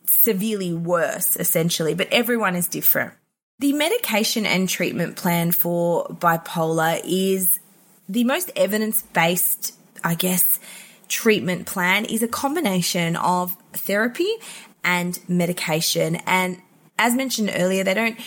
severely 0.05 0.73
worse, 0.73 1.35
essentially, 1.35 1.93
but 1.93 2.07
everyone 2.11 2.55
is 2.55 2.67
different. 2.67 3.13
The 3.59 3.73
medication 3.73 4.45
and 4.45 4.69
treatment 4.69 5.15
plan 5.15 5.51
for 5.51 6.05
bipolar 6.09 7.01
is 7.03 7.59
the 8.07 8.23
most 8.23 8.51
evidence 8.55 9.01
based, 9.01 9.73
I 10.03 10.15
guess, 10.15 10.59
treatment 11.07 11.65
plan 11.65 12.05
is 12.05 12.23
a 12.23 12.27
combination 12.27 13.15
of 13.15 13.55
therapy 13.73 14.29
and 14.83 15.19
medication. 15.27 16.17
And 16.27 16.61
as 16.97 17.13
mentioned 17.13 17.51
earlier, 17.53 17.83
they 17.83 17.93
don't, 17.93 18.19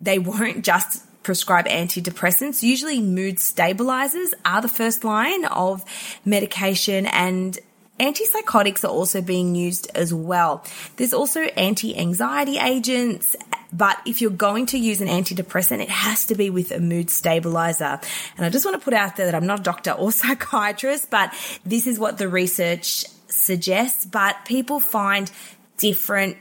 they 0.00 0.18
won't 0.18 0.64
just 0.64 1.02
prescribe 1.22 1.66
antidepressants. 1.66 2.62
Usually 2.62 3.00
mood 3.00 3.40
stabilizers 3.40 4.32
are 4.44 4.62
the 4.62 4.68
first 4.68 5.04
line 5.04 5.44
of 5.46 5.84
medication 6.24 7.06
and 7.06 7.58
Antipsychotics 7.98 8.84
are 8.84 8.88
also 8.88 9.22
being 9.22 9.54
used 9.54 9.90
as 9.94 10.12
well. 10.12 10.62
There's 10.96 11.14
also 11.14 11.40
anti 11.40 11.96
anxiety 11.96 12.58
agents, 12.58 13.34
but 13.72 13.98
if 14.06 14.20
you're 14.20 14.30
going 14.30 14.66
to 14.66 14.78
use 14.78 15.00
an 15.00 15.08
antidepressant, 15.08 15.80
it 15.80 15.90
has 15.90 16.26
to 16.26 16.34
be 16.34 16.50
with 16.50 16.70
a 16.72 16.80
mood 16.80 17.10
stabilizer. 17.10 18.00
And 18.36 18.46
I 18.46 18.50
just 18.50 18.64
want 18.64 18.78
to 18.78 18.84
put 18.84 18.94
out 18.94 19.16
there 19.16 19.26
that 19.26 19.34
I'm 19.34 19.46
not 19.46 19.60
a 19.60 19.62
doctor 19.62 19.92
or 19.92 20.12
psychiatrist, 20.12 21.10
but 21.10 21.32
this 21.64 21.86
is 21.86 21.98
what 21.98 22.18
the 22.18 22.28
research 22.28 23.04
suggests. 23.28 24.04
But 24.04 24.44
people 24.44 24.80
find 24.80 25.30
different 25.78 26.36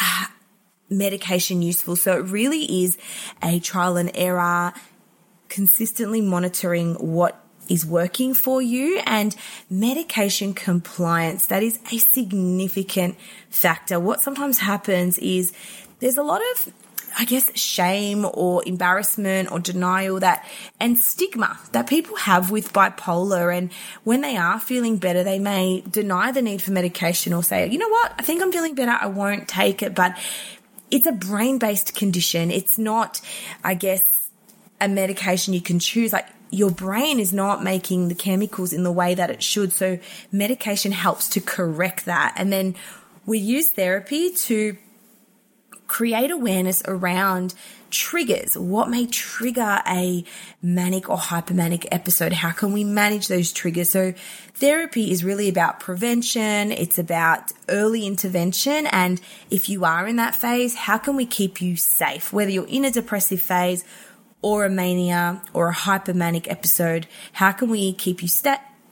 uh, 0.00 0.26
medication 0.88 1.62
useful. 1.62 1.96
So 1.96 2.18
it 2.18 2.22
really 2.22 2.84
is 2.84 2.98
a 3.42 3.58
trial 3.60 3.96
and 3.96 4.10
error, 4.14 4.72
consistently 5.48 6.20
monitoring 6.20 6.94
what 6.94 7.38
is 7.68 7.86
working 7.86 8.34
for 8.34 8.60
you 8.60 9.00
and 9.06 9.34
medication 9.70 10.52
compliance. 10.54 11.46
That 11.46 11.62
is 11.62 11.78
a 11.90 11.98
significant 11.98 13.16
factor. 13.50 14.00
What 14.00 14.20
sometimes 14.20 14.58
happens 14.58 15.18
is 15.18 15.52
there's 16.02 16.18
a 16.18 16.22
lot 16.22 16.42
of 16.52 16.72
I 17.16 17.26
guess 17.26 17.56
shame 17.58 18.26
or 18.32 18.62
embarrassment 18.66 19.52
or 19.52 19.60
denial 19.60 20.18
that 20.20 20.44
and 20.80 20.98
stigma 20.98 21.58
that 21.72 21.86
people 21.86 22.16
have 22.16 22.50
with 22.50 22.72
bipolar. 22.72 23.56
And 23.56 23.70
when 24.02 24.22
they 24.22 24.36
are 24.36 24.58
feeling 24.58 24.96
better 24.96 25.22
they 25.22 25.38
may 25.38 25.82
deny 25.88 26.32
the 26.32 26.42
need 26.42 26.60
for 26.60 26.72
medication 26.72 27.32
or 27.32 27.42
say 27.42 27.68
you 27.68 27.78
know 27.78 27.88
what? 27.88 28.14
I 28.18 28.22
think 28.22 28.42
I'm 28.42 28.50
feeling 28.50 28.74
better. 28.74 28.96
I 28.98 29.06
won't 29.06 29.46
take 29.46 29.82
it. 29.82 29.94
But 29.94 30.18
it's 30.90 31.06
a 31.06 31.12
brain 31.12 31.58
based 31.58 31.94
condition. 31.94 32.50
It's 32.50 32.78
not 32.78 33.20
I 33.62 33.74
guess 33.74 34.02
a 34.80 34.88
medication 34.88 35.54
you 35.54 35.60
can 35.60 35.78
choose. 35.78 36.12
Like 36.12 36.26
your 36.50 36.70
brain 36.70 37.20
is 37.20 37.32
not 37.32 37.62
making 37.62 38.08
the 38.08 38.14
chemicals 38.16 38.72
in 38.72 38.82
the 38.82 38.92
way 38.92 39.14
that 39.14 39.30
it 39.30 39.42
should. 39.42 39.72
So 39.72 40.00
medication 40.32 40.90
helps 40.90 41.28
to 41.28 41.40
correct 41.40 42.06
that. 42.06 42.34
And 42.36 42.52
then 42.52 42.74
we 43.24 43.38
use 43.38 43.70
therapy 43.70 44.32
to 44.32 44.76
create 45.92 46.30
awareness 46.30 46.82
around 46.88 47.52
triggers. 47.90 48.56
What 48.56 48.88
may 48.88 49.04
trigger 49.04 49.82
a 49.86 50.24
manic 50.62 51.10
or 51.10 51.18
hypomanic 51.18 51.86
episode? 51.92 52.32
How 52.32 52.50
can 52.50 52.72
we 52.72 52.82
manage 52.82 53.28
those 53.28 53.52
triggers? 53.52 53.90
So 53.90 54.14
therapy 54.54 55.10
is 55.10 55.22
really 55.22 55.50
about 55.50 55.80
prevention. 55.80 56.72
It's 56.72 56.98
about 56.98 57.52
early 57.68 58.06
intervention. 58.06 58.86
And 58.86 59.20
if 59.50 59.68
you 59.68 59.84
are 59.84 60.08
in 60.08 60.16
that 60.16 60.34
phase, 60.34 60.74
how 60.74 60.96
can 60.96 61.14
we 61.14 61.26
keep 61.26 61.60
you 61.60 61.76
safe? 61.76 62.32
Whether 62.32 62.52
you're 62.52 62.66
in 62.68 62.86
a 62.86 62.90
depressive 62.90 63.42
phase 63.42 63.84
or 64.40 64.64
a 64.64 64.70
mania 64.70 65.42
or 65.52 65.68
a 65.68 65.74
hypomanic 65.74 66.50
episode, 66.50 67.06
how 67.34 67.52
can 67.52 67.68
we 67.68 67.92
keep 67.92 68.22
you 68.22 68.28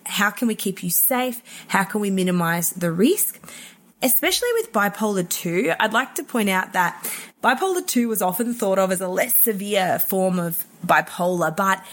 how 0.04 0.30
can 0.30 0.49
we 0.49 0.54
keep 0.54 0.83
you 0.83 0.90
safe? 0.90 1.40
How 1.69 1.85
can 1.85 2.00
we 2.00 2.11
minimize 2.11 2.71
the 2.71 2.90
risk? 2.90 3.40
Especially 4.02 4.49
with 4.54 4.73
bipolar 4.73 5.28
2, 5.28 5.75
I'd 5.78 5.92
like 5.92 6.14
to 6.14 6.23
point 6.23 6.49
out 6.49 6.73
that 6.73 7.11
bipolar 7.45 7.87
2 7.87 8.09
was 8.09 8.23
often 8.23 8.54
thought 8.54 8.78
of 8.78 8.90
as 8.90 9.00
a 9.00 9.09
less 9.09 9.35
severe 9.35 9.99
form 9.99 10.38
of 10.38 10.64
bipolar, 10.87 11.54
but 11.54 11.85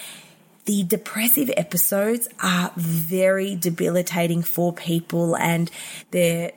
the 0.66 0.84
depressive 0.84 1.50
episodes 1.58 2.28
are 2.42 2.72
very 2.76 3.56
debilitating 3.56 4.42
for 4.42 4.74
people 4.74 5.36
and 5.36 5.72
they're 6.12 6.52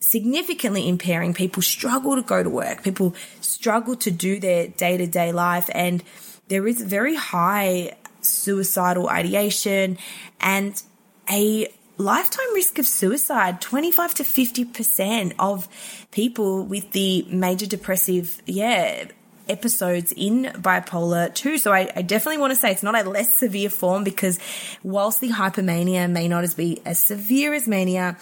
significantly 0.00 0.88
impairing. 0.88 1.34
People 1.34 1.62
struggle 1.62 2.16
to 2.16 2.22
go 2.22 2.42
to 2.42 2.50
work. 2.50 2.82
People 2.82 3.14
struggle 3.40 3.96
to 3.96 4.10
do 4.10 4.40
their 4.40 4.68
day 4.68 4.96
to 4.96 5.06
day 5.06 5.32
life. 5.32 5.68
And 5.72 6.02
there 6.48 6.66
is 6.66 6.80
very 6.82 7.14
high 7.14 7.96
suicidal 8.20 9.08
ideation 9.08 9.98
and 10.40 10.82
a 11.30 11.68
lifetime 11.98 12.54
risk 12.54 12.78
of 12.78 12.86
suicide 12.86 13.60
25 13.60 14.14
to 14.14 14.22
50% 14.22 15.34
of 15.38 15.68
people 16.10 16.64
with 16.64 16.92
the 16.92 17.26
major 17.28 17.66
depressive 17.66 18.40
yeah 18.46 19.04
episodes 19.48 20.12
in 20.16 20.44
bipolar 20.56 21.34
2 21.34 21.58
so 21.58 21.72
I, 21.72 21.90
I, 21.96 22.02
definitely 22.02 22.38
want 22.38 22.52
to 22.52 22.56
say 22.56 22.70
it's 22.70 22.82
not 22.82 22.94
a 22.94 23.08
less 23.08 23.36
severe 23.36 23.70
form 23.70 24.04
because 24.04 24.38
whilst 24.82 25.20
the 25.20 25.30
hypomania 25.30 26.10
may 26.10 26.28
not 26.28 26.44
as 26.44 26.54
be 26.54 26.82
as 26.84 26.98
severe 26.98 27.54
as 27.54 27.66
mania 27.66 28.18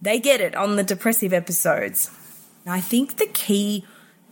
they 0.00 0.20
get 0.20 0.40
it 0.40 0.54
on 0.54 0.76
the 0.76 0.84
depressive 0.84 1.32
episodes. 1.32 2.10
I 2.66 2.80
think 2.80 3.16
the 3.16 3.26
key 3.26 3.84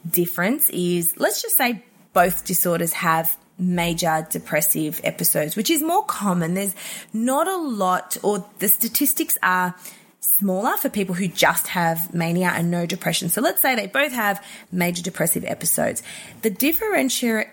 difference 0.09 0.71
is 0.71 1.15
let's 1.17 1.43
just 1.43 1.57
say 1.57 1.85
both 2.13 2.45
disorders 2.45 2.93
have 2.93 3.37
major 3.59 4.27
depressive 4.31 5.01
episodes, 5.05 5.57
which 5.57 5.71
is 5.71 5.83
more 5.83 6.05
common. 6.05 6.55
There's 6.55 6.75
not 7.13 7.49
a 7.49 7.57
lot, 7.57 8.17
or 8.23 8.47
the 8.59 8.69
statistics 8.69 9.39
are 9.43 9.75
smaller 10.21 10.77
for 10.77 10.89
people 10.89 11.15
who 11.15 11.29
just 11.29 11.69
have 11.69 12.13
mania 12.13 12.53
and 12.55 12.71
no 12.71 12.85
depression. 12.85 13.29
So 13.29 13.41
let's 13.41 13.63
say 13.63 13.75
they 13.75 13.87
both 13.87 14.13
have 14.13 14.45
major 14.71 15.03
depressive 15.03 15.45
episodes. 15.45 16.03
The 16.43 16.51
differentiate 16.51 17.49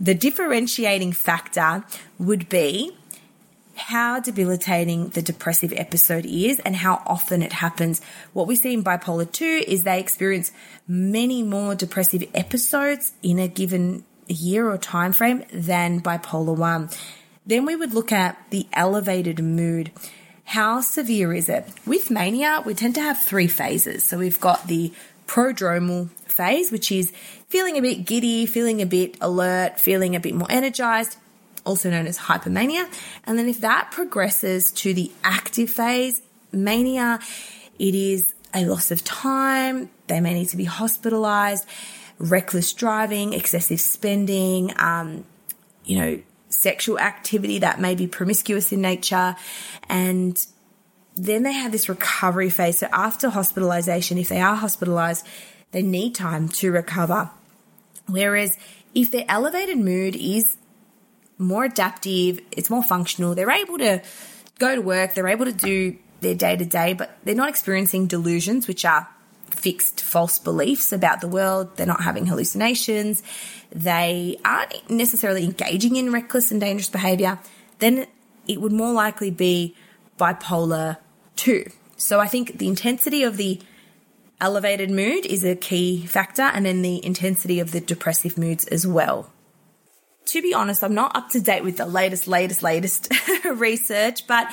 the 0.00 0.14
differentiating 0.14 1.12
factor 1.12 1.84
would 2.18 2.48
be 2.48 2.96
how 3.76 4.20
debilitating 4.20 5.08
the 5.10 5.22
depressive 5.22 5.72
episode 5.76 6.24
is 6.24 6.60
and 6.60 6.76
how 6.76 7.02
often 7.06 7.42
it 7.42 7.52
happens. 7.52 8.00
What 8.32 8.46
we 8.46 8.56
see 8.56 8.72
in 8.72 8.84
bipolar 8.84 9.30
2 9.30 9.64
is 9.66 9.82
they 9.82 10.00
experience 10.00 10.52
many 10.86 11.42
more 11.42 11.74
depressive 11.74 12.24
episodes 12.34 13.12
in 13.22 13.38
a 13.38 13.48
given 13.48 14.04
year 14.28 14.70
or 14.70 14.78
time 14.78 15.12
frame 15.12 15.44
than 15.52 16.00
bipolar 16.00 16.56
1. 16.56 16.90
Then 17.46 17.66
we 17.66 17.76
would 17.76 17.94
look 17.94 18.12
at 18.12 18.38
the 18.50 18.66
elevated 18.72 19.42
mood. 19.42 19.92
How 20.44 20.80
severe 20.80 21.32
is 21.32 21.48
it? 21.48 21.66
With 21.86 22.10
mania, 22.10 22.62
we 22.64 22.74
tend 22.74 22.94
to 22.96 23.02
have 23.02 23.20
three 23.20 23.48
phases. 23.48 24.04
So 24.04 24.18
we've 24.18 24.40
got 24.40 24.66
the 24.66 24.92
prodromal 25.26 26.10
phase, 26.26 26.70
which 26.70 26.92
is 26.92 27.12
feeling 27.48 27.76
a 27.78 27.82
bit 27.82 28.04
giddy, 28.04 28.46
feeling 28.46 28.82
a 28.82 28.86
bit 28.86 29.16
alert, 29.20 29.80
feeling 29.80 30.16
a 30.16 30.20
bit 30.20 30.34
more 30.34 30.50
energized 30.50 31.16
also 31.64 31.90
known 31.90 32.06
as 32.06 32.18
hypermania. 32.18 32.86
And 33.24 33.38
then 33.38 33.48
if 33.48 33.60
that 33.62 33.90
progresses 33.90 34.70
to 34.72 34.94
the 34.94 35.10
active 35.22 35.70
phase, 35.70 36.20
mania, 36.52 37.18
it 37.78 37.94
is 37.94 38.34
a 38.52 38.64
loss 38.66 38.90
of 38.90 39.02
time. 39.04 39.90
They 40.06 40.20
may 40.20 40.34
need 40.34 40.48
to 40.50 40.56
be 40.56 40.64
hospitalized, 40.64 41.66
reckless 42.18 42.72
driving, 42.72 43.32
excessive 43.32 43.80
spending, 43.80 44.72
um, 44.78 45.24
you 45.84 45.98
know, 45.98 46.22
sexual 46.48 46.98
activity 46.98 47.58
that 47.58 47.80
may 47.80 47.94
be 47.94 48.06
promiscuous 48.06 48.72
in 48.72 48.80
nature. 48.80 49.36
And 49.88 50.44
then 51.16 51.42
they 51.42 51.52
have 51.52 51.72
this 51.72 51.88
recovery 51.88 52.50
phase. 52.50 52.78
So 52.78 52.88
after 52.92 53.28
hospitalization, 53.28 54.18
if 54.18 54.28
they 54.28 54.40
are 54.40 54.56
hospitalized, 54.56 55.26
they 55.72 55.82
need 55.82 56.14
time 56.14 56.48
to 56.48 56.72
recover. 56.72 57.30
Whereas 58.06 58.56
if 58.94 59.10
their 59.10 59.24
elevated 59.28 59.78
mood 59.78 60.14
is 60.16 60.56
more 61.38 61.64
adaptive, 61.64 62.40
it's 62.52 62.70
more 62.70 62.82
functional. 62.82 63.34
They're 63.34 63.50
able 63.50 63.78
to 63.78 64.02
go 64.58 64.74
to 64.74 64.80
work, 64.80 65.14
they're 65.14 65.28
able 65.28 65.46
to 65.46 65.52
do 65.52 65.96
their 66.20 66.34
day 66.34 66.56
to 66.56 66.64
day, 66.64 66.94
but 66.94 67.16
they're 67.24 67.34
not 67.34 67.48
experiencing 67.48 68.06
delusions, 68.06 68.68
which 68.68 68.84
are 68.84 69.08
fixed 69.50 70.02
false 70.02 70.38
beliefs 70.38 70.92
about 70.92 71.20
the 71.20 71.28
world. 71.28 71.76
They're 71.76 71.86
not 71.86 72.02
having 72.02 72.26
hallucinations. 72.26 73.22
They 73.72 74.38
aren't 74.44 74.90
necessarily 74.90 75.44
engaging 75.44 75.96
in 75.96 76.12
reckless 76.12 76.50
and 76.50 76.60
dangerous 76.60 76.90
behavior. 76.90 77.38
Then 77.78 78.06
it 78.46 78.60
would 78.60 78.72
more 78.72 78.92
likely 78.92 79.30
be 79.30 79.74
bipolar 80.18 80.98
2. 81.36 81.64
So 81.96 82.20
I 82.20 82.26
think 82.26 82.58
the 82.58 82.68
intensity 82.68 83.22
of 83.22 83.36
the 83.36 83.60
elevated 84.40 84.90
mood 84.90 85.24
is 85.26 85.44
a 85.44 85.54
key 85.54 86.06
factor, 86.06 86.42
and 86.42 86.66
then 86.66 86.82
the 86.82 87.04
intensity 87.04 87.60
of 87.60 87.72
the 87.72 87.80
depressive 87.80 88.36
moods 88.36 88.66
as 88.66 88.86
well 88.86 89.30
to 90.26 90.42
be 90.42 90.54
honest, 90.54 90.82
I'm 90.82 90.94
not 90.94 91.16
up 91.16 91.28
to 91.30 91.40
date 91.40 91.62
with 91.62 91.76
the 91.76 91.86
latest, 91.86 92.26
latest, 92.26 92.62
latest 92.62 93.12
research, 93.44 94.26
but 94.26 94.48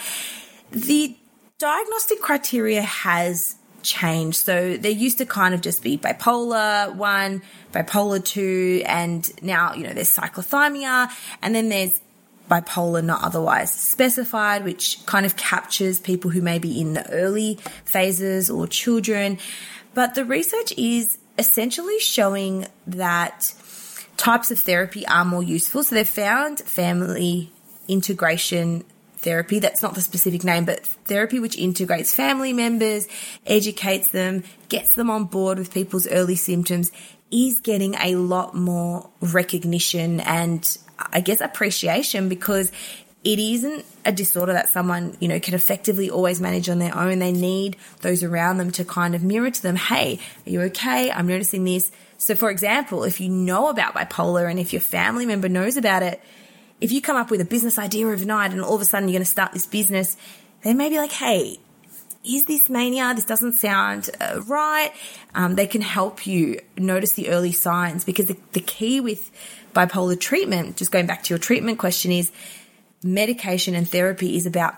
the 0.71 1.15
diagnostic 1.57 2.21
criteria 2.21 2.81
has 2.81 3.55
changed. 3.83 4.37
So 4.37 4.77
there 4.77 4.91
used 4.91 5.17
to 5.19 5.25
kind 5.25 5.53
of 5.53 5.61
just 5.61 5.83
be 5.83 5.97
bipolar 5.97 6.93
one, 6.95 7.41
bipolar 7.71 8.23
two, 8.23 8.83
and 8.85 9.29
now, 9.43 9.73
you 9.73 9.83
know, 9.83 9.93
there's 9.93 10.15
cyclothymia, 10.15 11.09
and 11.41 11.55
then 11.55 11.69
there's 11.69 11.99
bipolar 12.49 13.03
not 13.03 13.23
otherwise 13.23 13.73
specified, 13.73 14.63
which 14.63 15.05
kind 15.05 15.25
of 15.25 15.35
captures 15.37 15.99
people 15.99 16.31
who 16.31 16.41
may 16.41 16.59
be 16.59 16.81
in 16.81 16.93
the 16.93 17.09
early 17.11 17.57
phases 17.85 18.49
or 18.49 18.67
children. 18.67 19.37
But 19.93 20.15
the 20.15 20.25
research 20.25 20.73
is 20.77 21.17
essentially 21.37 21.99
showing 21.99 22.67
that 22.87 23.53
types 24.17 24.51
of 24.51 24.59
therapy 24.59 25.07
are 25.07 25.25
more 25.25 25.43
useful. 25.43 25.83
So 25.83 25.95
they've 25.95 26.07
found 26.07 26.59
family 26.59 27.51
integration 27.87 28.83
therapy. 29.21 29.59
That's 29.59 29.81
not 29.81 29.95
the 29.95 30.01
specific 30.01 30.43
name, 30.43 30.65
but 30.65 30.85
therapy 30.85 31.39
which 31.39 31.57
integrates 31.57 32.13
family 32.13 32.53
members, 32.53 33.07
educates 33.45 34.09
them, 34.09 34.43
gets 34.69 34.95
them 34.95 35.09
on 35.09 35.25
board 35.25 35.57
with 35.57 35.73
people's 35.73 36.07
early 36.07 36.35
symptoms 36.35 36.91
is 37.31 37.61
getting 37.61 37.95
a 37.95 38.15
lot 38.15 38.53
more 38.53 39.09
recognition 39.21 40.19
and 40.19 40.77
I 41.13 41.21
guess 41.21 41.41
appreciation 41.41 42.29
because 42.29 42.71
it 43.23 43.39
isn't 43.39 43.85
a 44.03 44.11
disorder 44.11 44.53
that 44.53 44.69
someone, 44.69 45.15
you 45.19 45.27
know, 45.27 45.39
can 45.39 45.53
effectively 45.53 46.09
always 46.09 46.41
manage 46.41 46.69
on 46.69 46.79
their 46.79 46.95
own. 46.95 47.19
They 47.19 47.31
need 47.31 47.77
those 48.01 48.23
around 48.23 48.57
them 48.57 48.71
to 48.71 48.85
kind 48.85 49.15
of 49.15 49.23
mirror 49.23 49.51
to 49.51 49.61
them, 49.61 49.75
hey, 49.75 50.19
are 50.45 50.49
you 50.49 50.61
okay? 50.63 51.11
I'm 51.11 51.27
noticing 51.27 51.63
this. 51.63 51.91
So, 52.17 52.35
for 52.35 52.49
example, 52.49 53.03
if 53.03 53.19
you 53.19 53.29
know 53.29 53.69
about 53.69 53.93
bipolar 53.93 54.49
and 54.49 54.59
if 54.59 54.73
your 54.73 54.81
family 54.81 55.25
member 55.25 55.49
knows 55.49 55.77
about 55.77 56.03
it, 56.03 56.21
if 56.81 56.91
you 56.91 57.01
come 57.01 57.15
up 57.15 57.29
with 57.29 57.39
a 57.39 57.45
business 57.45 57.77
idea 57.77 58.07
overnight 58.07 58.51
and 58.51 58.61
all 58.61 58.75
of 58.75 58.81
a 58.81 58.85
sudden 58.85 59.07
you're 59.07 59.17
going 59.17 59.23
to 59.23 59.31
start 59.31 59.53
this 59.53 59.67
business, 59.67 60.17
they 60.63 60.73
may 60.73 60.89
be 60.89 60.97
like, 60.97 61.11
hey, 61.11 61.59
is 62.23 62.43
this 62.45 62.69
mania? 62.69 63.13
This 63.15 63.25
doesn't 63.25 63.53
sound 63.53 64.09
uh, 64.19 64.41
right. 64.47 64.91
Um, 65.33 65.55
they 65.55 65.67
can 65.67 65.81
help 65.81 66.27
you 66.27 66.59
notice 66.77 67.13
the 67.13 67.29
early 67.29 67.51
signs 67.51 68.03
because 68.03 68.27
the, 68.27 68.37
the 68.53 68.59
key 68.59 68.99
with 68.99 69.31
bipolar 69.73 70.19
treatment, 70.19 70.77
just 70.77 70.91
going 70.91 71.05
back 71.05 71.23
to 71.23 71.29
your 71.29 71.39
treatment 71.39 71.79
question, 71.79 72.11
is 72.11 72.31
medication 73.03 73.73
and 73.73 73.89
therapy 73.89 74.35
is 74.35 74.45
about 74.45 74.75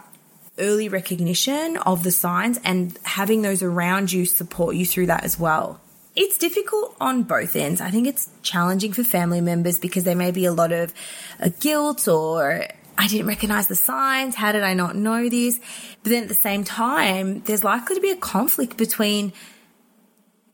early 0.59 0.87
recognition 0.87 1.77
of 1.77 2.03
the 2.03 2.11
signs 2.11 2.59
and 2.63 2.97
having 3.03 3.41
those 3.41 3.63
around 3.63 4.11
you 4.11 4.25
support 4.25 4.75
you 4.75 4.85
through 4.85 5.07
that 5.07 5.23
as 5.23 5.39
well. 5.39 5.81
It's 6.15 6.37
difficult 6.37 6.95
on 7.01 7.23
both 7.23 7.55
ends. 7.55 7.81
I 7.81 7.89
think 7.89 8.07
it's 8.07 8.29
challenging 8.43 8.93
for 8.93 9.03
family 9.03 9.41
members 9.41 9.79
because 9.79 10.03
there 10.03 10.15
may 10.15 10.31
be 10.31 10.45
a 10.45 10.53
lot 10.53 10.71
of 10.71 10.93
uh, 11.39 11.49
guilt 11.59 12.07
or 12.07 12.67
I 12.97 13.07
didn't 13.07 13.25
recognize 13.25 13.67
the 13.67 13.75
signs. 13.75 14.35
How 14.35 14.51
did 14.51 14.63
I 14.63 14.75
not 14.75 14.95
know 14.95 15.27
this? 15.27 15.59
But 16.03 16.11
then 16.11 16.23
at 16.23 16.29
the 16.29 16.35
same 16.35 16.63
time, 16.63 17.41
there's 17.41 17.63
likely 17.63 17.95
to 17.95 18.01
be 18.01 18.11
a 18.11 18.15
conflict 18.15 18.77
between 18.77 19.33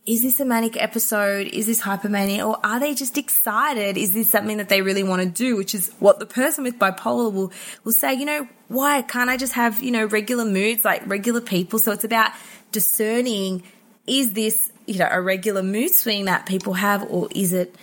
is 0.05 0.23
this 0.23 0.39
a 0.39 0.45
manic 0.45 0.81
episode? 0.81 1.47
Is 1.47 1.67
this 1.67 1.81
hypomania? 1.81 2.47
Or 2.47 2.57
are 2.63 2.79
they 2.79 2.95
just 2.95 3.17
excited? 3.17 3.95
Is 3.95 4.11
this 4.11 4.29
something 4.29 4.57
that 4.57 4.67
they 4.67 4.81
really 4.81 5.03
want 5.03 5.21
to 5.21 5.29
do? 5.29 5.55
Which 5.55 5.75
is 5.75 5.91
what 5.99 6.17
the 6.17 6.25
person 6.25 6.63
with 6.63 6.79
bipolar 6.79 7.31
will, 7.31 7.51
will 7.83 7.91
say, 7.91 8.15
you 8.15 8.25
know, 8.25 8.47
why 8.69 9.03
can't 9.03 9.29
I 9.29 9.37
just 9.37 9.53
have, 9.53 9.83
you 9.83 9.91
know, 9.91 10.05
regular 10.05 10.45
moods 10.45 10.83
like 10.83 11.05
regular 11.05 11.41
people? 11.41 11.77
So 11.77 11.91
it's 11.91 12.05
about 12.05 12.31
discerning, 12.71 13.61
is 14.07 14.33
this 14.33 14.71
you 14.89 14.97
know, 14.97 15.07
a 15.09 15.21
regular 15.21 15.61
mood 15.61 15.93
swing 15.93 16.25
that 16.25 16.47
people 16.47 16.73
have, 16.73 17.03
or 17.11 17.27
is 17.35 17.53
it, 17.53 17.75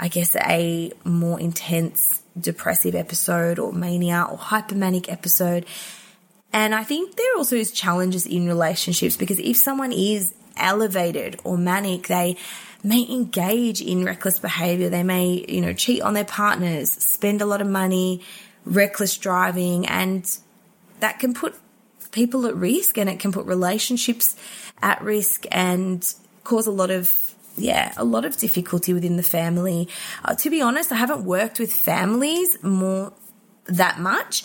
I 0.00 0.08
guess, 0.08 0.34
a 0.36 0.90
more 1.04 1.38
intense 1.38 2.22
depressive 2.40 2.94
episode 2.94 3.58
or 3.58 3.70
mania 3.74 4.26
or 4.30 4.38
hypomanic 4.38 5.12
episode? 5.12 5.66
And 6.54 6.74
I 6.74 6.82
think 6.82 7.16
there 7.16 7.36
also 7.36 7.56
is 7.56 7.70
challenges 7.70 8.24
in 8.24 8.46
relationships 8.46 9.14
because 9.14 9.38
if 9.40 9.58
someone 9.58 9.92
is 9.92 10.32
elevated 10.56 11.38
or 11.44 11.58
manic, 11.58 12.06
they 12.06 12.38
may 12.82 13.06
engage 13.10 13.82
in 13.82 14.02
reckless 14.02 14.38
behavior. 14.38 14.88
They 14.88 15.02
may, 15.02 15.44
you 15.46 15.60
know, 15.60 15.74
cheat 15.74 16.00
on 16.00 16.14
their 16.14 16.24
partners, 16.24 16.90
spend 16.90 17.42
a 17.42 17.46
lot 17.46 17.60
of 17.60 17.66
money, 17.66 18.22
reckless 18.64 19.18
driving, 19.18 19.86
and 19.86 20.24
that 21.00 21.18
can 21.18 21.34
put 21.34 21.56
people 22.10 22.46
at 22.46 22.56
risk 22.56 22.96
and 22.96 23.10
it 23.10 23.18
can 23.18 23.32
put 23.32 23.44
relationships 23.44 24.34
at 24.80 25.02
risk 25.02 25.44
and 25.50 26.14
cause 26.44 26.66
a 26.66 26.70
lot 26.70 26.90
of 26.90 27.34
yeah, 27.56 27.92
a 27.96 28.04
lot 28.04 28.24
of 28.24 28.36
difficulty 28.36 28.92
within 28.92 29.16
the 29.16 29.22
family. 29.22 29.88
Uh, 30.24 30.34
to 30.34 30.50
be 30.50 30.60
honest, 30.60 30.90
I 30.90 30.96
haven't 30.96 31.24
worked 31.24 31.58
with 31.58 31.72
families 31.72 32.62
more 32.62 33.12
that 33.66 33.98
much. 33.98 34.44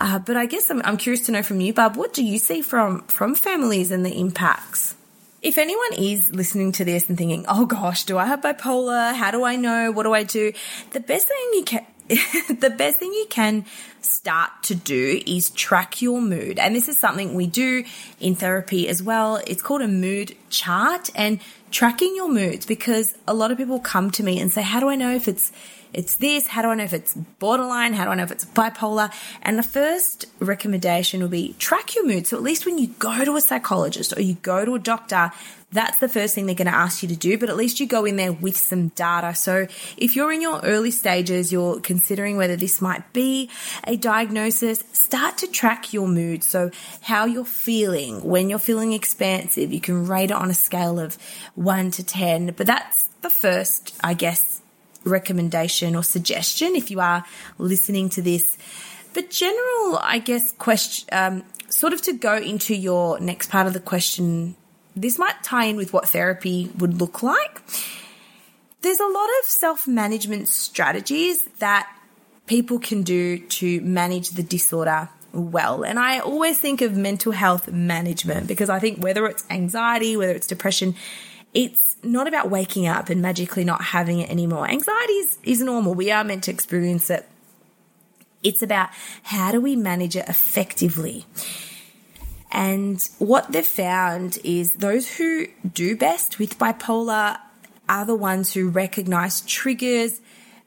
Uh, 0.00 0.18
but 0.18 0.36
I 0.36 0.46
guess 0.46 0.70
I'm, 0.70 0.82
I'm 0.84 0.96
curious 0.96 1.26
to 1.26 1.32
know 1.32 1.42
from 1.42 1.60
you, 1.60 1.72
Barb, 1.72 1.96
what 1.96 2.12
do 2.12 2.24
you 2.24 2.38
see 2.38 2.62
from, 2.62 3.02
from 3.06 3.34
families 3.34 3.90
and 3.90 4.04
the 4.04 4.18
impacts? 4.18 4.94
If 5.40 5.56
anyone 5.56 5.92
is 5.96 6.34
listening 6.34 6.72
to 6.72 6.84
this 6.84 7.08
and 7.08 7.16
thinking, 7.16 7.44
oh 7.48 7.66
gosh, 7.66 8.04
do 8.04 8.18
I 8.18 8.26
have 8.26 8.40
bipolar? 8.40 9.14
How 9.14 9.30
do 9.30 9.44
I 9.44 9.56
know? 9.56 9.92
What 9.92 10.02
do 10.02 10.12
I 10.12 10.24
do? 10.24 10.52
The 10.92 11.00
best 11.00 11.28
thing 11.28 11.36
you 11.54 11.62
can, 11.64 11.86
the 12.48 12.74
best 12.76 12.98
thing 12.98 13.12
you 13.12 13.26
can 13.28 13.66
start 14.00 14.50
to 14.62 14.74
do 14.74 15.20
is 15.26 15.50
track 15.50 16.00
your 16.00 16.22
mood. 16.22 16.58
And 16.58 16.74
this 16.74 16.88
is 16.88 16.96
something 16.96 17.34
we 17.34 17.46
do 17.46 17.84
in 18.18 18.34
therapy 18.34 18.88
as 18.88 19.02
well. 19.02 19.40
It's 19.46 19.60
called 19.60 19.82
a 19.82 19.88
mood 19.88 20.34
chart 20.48 21.10
and 21.14 21.38
tracking 21.70 22.16
your 22.16 22.30
moods 22.30 22.64
because 22.64 23.14
a 23.26 23.34
lot 23.34 23.50
of 23.50 23.58
people 23.58 23.78
come 23.78 24.10
to 24.12 24.22
me 24.22 24.40
and 24.40 24.50
say, 24.50 24.62
how 24.62 24.80
do 24.80 24.88
I 24.88 24.94
know 24.94 25.14
if 25.14 25.28
it's 25.28 25.52
it's 25.92 26.16
this? 26.16 26.46
How 26.46 26.62
do 26.62 26.68
I 26.68 26.74
know 26.74 26.84
if 26.84 26.92
it's 26.92 27.14
borderline? 27.14 27.92
How 27.92 28.04
do 28.04 28.10
I 28.10 28.14
know 28.14 28.22
if 28.22 28.30
it's 28.30 28.44
bipolar? 28.44 29.12
And 29.42 29.58
the 29.58 29.62
first 29.62 30.26
recommendation 30.40 31.20
will 31.20 31.28
be 31.28 31.54
track 31.58 31.94
your 31.94 32.06
mood. 32.06 32.26
So 32.26 32.36
at 32.36 32.42
least 32.42 32.66
when 32.66 32.78
you 32.78 32.88
go 32.98 33.24
to 33.24 33.36
a 33.36 33.40
psychologist 33.40 34.16
or 34.16 34.22
you 34.22 34.34
go 34.34 34.64
to 34.64 34.74
a 34.74 34.78
doctor, 34.78 35.32
that's 35.70 35.98
the 35.98 36.08
first 36.08 36.34
thing 36.34 36.46
they're 36.46 36.54
going 36.54 36.66
to 36.66 36.74
ask 36.74 37.02
you 37.02 37.08
to 37.10 37.16
do, 37.16 37.36
but 37.36 37.50
at 37.50 37.56
least 37.56 37.78
you 37.78 37.86
go 37.86 38.06
in 38.06 38.16
there 38.16 38.32
with 38.32 38.56
some 38.56 38.88
data. 38.88 39.34
So 39.34 39.66
if 39.98 40.16
you're 40.16 40.32
in 40.32 40.40
your 40.40 40.60
early 40.60 40.90
stages, 40.90 41.52
you're 41.52 41.80
considering 41.80 42.38
whether 42.38 42.56
this 42.56 42.80
might 42.80 43.12
be 43.12 43.50
a 43.84 43.96
diagnosis, 43.96 44.82
start 44.92 45.38
to 45.38 45.46
track 45.46 45.92
your 45.92 46.08
mood. 46.08 46.42
So 46.42 46.70
how 47.02 47.26
you're 47.26 47.44
feeling 47.44 48.22
when 48.24 48.48
you're 48.48 48.58
feeling 48.58 48.94
expansive, 48.94 49.72
you 49.72 49.80
can 49.80 50.06
rate 50.06 50.30
it 50.30 50.36
on 50.36 50.50
a 50.50 50.54
scale 50.54 50.98
of 50.98 51.18
one 51.54 51.90
to 51.92 52.02
10, 52.02 52.54
but 52.56 52.66
that's 52.66 53.08
the 53.20 53.30
first, 53.30 53.94
I 54.02 54.14
guess, 54.14 54.62
recommendation 55.08 55.96
or 55.96 56.02
suggestion 56.02 56.76
if 56.76 56.90
you 56.90 57.00
are 57.00 57.24
listening 57.58 58.08
to 58.10 58.22
this 58.22 58.58
But 59.14 59.30
general, 59.30 59.98
I 60.00 60.20
guess, 60.24 60.52
question, 60.52 61.08
um, 61.12 61.44
sort 61.68 61.92
of 61.92 62.02
to 62.02 62.12
go 62.12 62.36
into 62.36 62.74
your 62.74 63.18
next 63.20 63.50
part 63.50 63.66
of 63.66 63.72
the 63.72 63.80
question, 63.80 64.54
this 64.94 65.18
might 65.18 65.42
tie 65.42 65.64
in 65.64 65.76
with 65.76 65.92
what 65.92 66.08
therapy 66.08 66.70
would 66.78 67.00
look 67.00 67.22
like. 67.22 67.62
There's 68.82 69.00
a 69.00 69.06
lot 69.06 69.28
of 69.40 69.46
self 69.46 69.88
management 69.88 70.48
strategies 70.48 71.42
that 71.58 71.90
people 72.46 72.78
can 72.78 73.02
do 73.02 73.38
to 73.38 73.80
manage 73.80 74.30
the 74.30 74.42
disorder 74.42 75.08
well. 75.32 75.82
And 75.82 75.98
I 75.98 76.20
always 76.20 76.58
think 76.58 76.80
of 76.80 76.96
mental 76.96 77.32
health 77.32 77.70
management 77.70 78.46
because 78.46 78.70
I 78.70 78.78
think 78.78 79.02
whether 79.02 79.26
it's 79.26 79.44
anxiety, 79.50 80.16
whether 80.16 80.32
it's 80.32 80.46
depression, 80.46 80.94
it's 81.54 81.87
not 82.02 82.28
about 82.28 82.50
waking 82.50 82.86
up 82.86 83.08
and 83.08 83.20
magically 83.20 83.64
not 83.64 83.82
having 83.82 84.20
it 84.20 84.30
anymore. 84.30 84.68
Anxiety 84.68 85.12
is, 85.14 85.38
is 85.42 85.60
normal. 85.60 85.94
We 85.94 86.10
are 86.10 86.24
meant 86.24 86.44
to 86.44 86.50
experience 86.50 87.10
it. 87.10 87.28
It's 88.42 88.62
about 88.62 88.90
how 89.24 89.52
do 89.52 89.60
we 89.60 89.76
manage 89.76 90.16
it 90.16 90.28
effectively. 90.28 91.26
And 92.50 93.00
what 93.18 93.52
they've 93.52 93.66
found 93.66 94.38
is 94.44 94.72
those 94.72 95.16
who 95.16 95.46
do 95.70 95.96
best 95.96 96.38
with 96.38 96.58
bipolar 96.58 97.38
are 97.88 98.06
the 98.06 98.14
ones 98.14 98.54
who 98.54 98.68
recognize 98.68 99.40
triggers, 99.42 100.20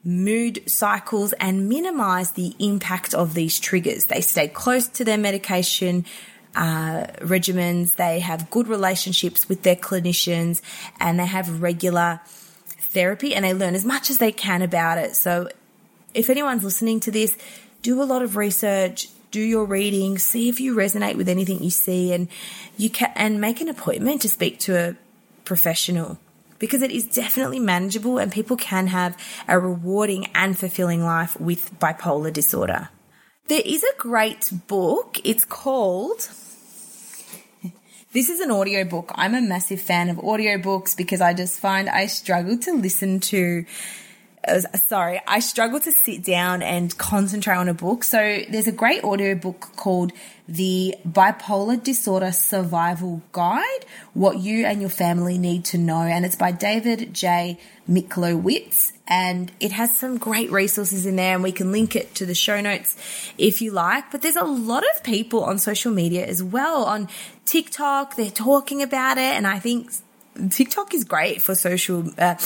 mood 0.04 0.62
cycles, 0.66 1.32
and 1.34 1.68
minimize 1.68 2.32
the 2.32 2.54
impact 2.58 3.14
of 3.14 3.34
these 3.34 3.58
triggers. 3.58 4.06
They 4.06 4.20
stay 4.20 4.48
close 4.48 4.88
to 4.88 5.04
their 5.04 5.18
medication 5.18 6.04
uh, 6.54 7.06
regimens, 7.20 7.94
they 7.96 8.20
have 8.20 8.50
good 8.50 8.68
relationships 8.68 9.48
with 9.48 9.62
their 9.62 9.76
clinicians, 9.76 10.60
and 11.00 11.18
they 11.18 11.26
have 11.26 11.62
regular 11.62 12.20
therapy 12.66 13.34
and 13.34 13.44
they 13.44 13.54
learn 13.54 13.74
as 13.74 13.84
much 13.84 14.10
as 14.10 14.18
they 14.18 14.32
can 14.32 14.62
about 14.62 14.98
it. 14.98 15.16
So, 15.16 15.48
if 16.14 16.28
anyone's 16.28 16.62
listening 16.62 17.00
to 17.00 17.10
this, 17.10 17.36
do 17.80 18.02
a 18.02 18.04
lot 18.04 18.22
of 18.22 18.36
research, 18.36 19.08
do 19.30 19.40
your 19.40 19.64
reading, 19.64 20.18
see 20.18 20.48
if 20.48 20.60
you 20.60 20.74
resonate 20.74 21.16
with 21.16 21.28
anything 21.28 21.62
you 21.62 21.70
see, 21.70 22.12
and 22.12 22.28
you 22.76 22.90
can 22.90 23.10
and 23.16 23.40
make 23.40 23.60
an 23.60 23.68
appointment 23.68 24.22
to 24.22 24.28
speak 24.28 24.58
to 24.60 24.78
a 24.78 24.96
professional 25.44 26.18
because 26.58 26.82
it 26.82 26.92
is 26.92 27.04
definitely 27.06 27.58
manageable 27.58 28.18
and 28.18 28.30
people 28.30 28.56
can 28.56 28.86
have 28.86 29.16
a 29.48 29.58
rewarding 29.58 30.26
and 30.34 30.56
fulfilling 30.56 31.02
life 31.02 31.38
with 31.40 31.76
bipolar 31.80 32.32
disorder. 32.32 32.88
There 33.52 33.60
is 33.66 33.84
a 33.84 33.94
great 33.98 34.50
book. 34.66 35.20
It's 35.24 35.44
called 35.44 36.26
this 38.14 38.30
is 38.30 38.40
an 38.40 38.50
audiobook. 38.50 39.12
I'm 39.14 39.34
a 39.34 39.42
massive 39.42 39.82
fan 39.82 40.08
of 40.08 40.16
audiobooks 40.16 40.96
because 40.96 41.20
I 41.20 41.34
just 41.34 41.60
find 41.60 41.86
I 41.86 42.06
struggle 42.06 42.56
to 42.56 42.72
listen 42.72 43.20
to 43.20 43.66
uh, 44.48 44.60
sorry, 44.86 45.20
I 45.26 45.40
struggle 45.40 45.80
to 45.80 45.92
sit 45.92 46.24
down 46.24 46.62
and 46.62 46.96
concentrate 46.96 47.56
on 47.56 47.68
a 47.68 47.74
book. 47.74 48.04
So 48.04 48.40
there's 48.48 48.66
a 48.66 48.72
great 48.72 49.04
audiobook 49.04 49.76
called 49.76 50.12
The 50.48 50.96
Bipolar 51.06 51.80
Disorder 51.82 52.32
Survival 52.32 53.22
Guide, 53.32 53.84
What 54.14 54.38
You 54.38 54.64
and 54.64 54.80
Your 54.80 54.90
Family 54.90 55.36
Need 55.36 55.66
to 55.66 55.78
Know. 55.78 56.00
And 56.00 56.24
it's 56.24 56.36
by 56.36 56.52
David 56.52 57.12
J. 57.12 57.60
Miklowitz. 57.88 58.92
And 59.14 59.52
it 59.60 59.72
has 59.72 59.94
some 59.94 60.16
great 60.16 60.50
resources 60.50 61.04
in 61.04 61.16
there 61.16 61.34
and 61.34 61.42
we 61.42 61.52
can 61.52 61.70
link 61.70 61.94
it 61.94 62.14
to 62.14 62.24
the 62.24 62.34
show 62.34 62.62
notes 62.62 62.96
if 63.36 63.60
you 63.60 63.70
like. 63.70 64.10
But 64.10 64.22
there's 64.22 64.36
a 64.36 64.44
lot 64.44 64.84
of 64.94 65.04
people 65.04 65.44
on 65.44 65.58
social 65.58 65.92
media 65.92 66.24
as 66.24 66.42
well 66.42 66.84
on 66.84 67.08
TikTok. 67.44 68.16
They're 68.16 68.30
talking 68.30 68.80
about 68.80 69.18
it. 69.18 69.34
And 69.36 69.46
I 69.46 69.58
think 69.58 69.92
TikTok 70.48 70.94
is 70.94 71.04
great 71.04 71.42
for 71.42 71.54
social. 71.54 72.10
Uh, 72.16 72.36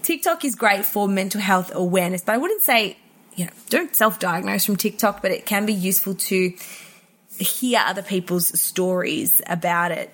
TikTok 0.00 0.46
is 0.46 0.54
great 0.54 0.86
for 0.86 1.06
mental 1.06 1.42
health 1.42 1.70
awareness, 1.74 2.22
but 2.22 2.34
I 2.34 2.38
wouldn't 2.38 2.62
say 2.62 2.96
you 3.36 3.44
know 3.44 3.50
don't 3.68 3.94
self-diagnose 3.94 4.64
from 4.64 4.76
TikTok, 4.76 5.20
but 5.20 5.30
it 5.30 5.44
can 5.44 5.66
be 5.66 5.74
useful 5.74 6.14
to 6.14 6.54
hear 7.38 7.82
other 7.84 8.02
people's 8.02 8.58
stories 8.58 9.42
about 9.46 9.90
it. 9.90 10.10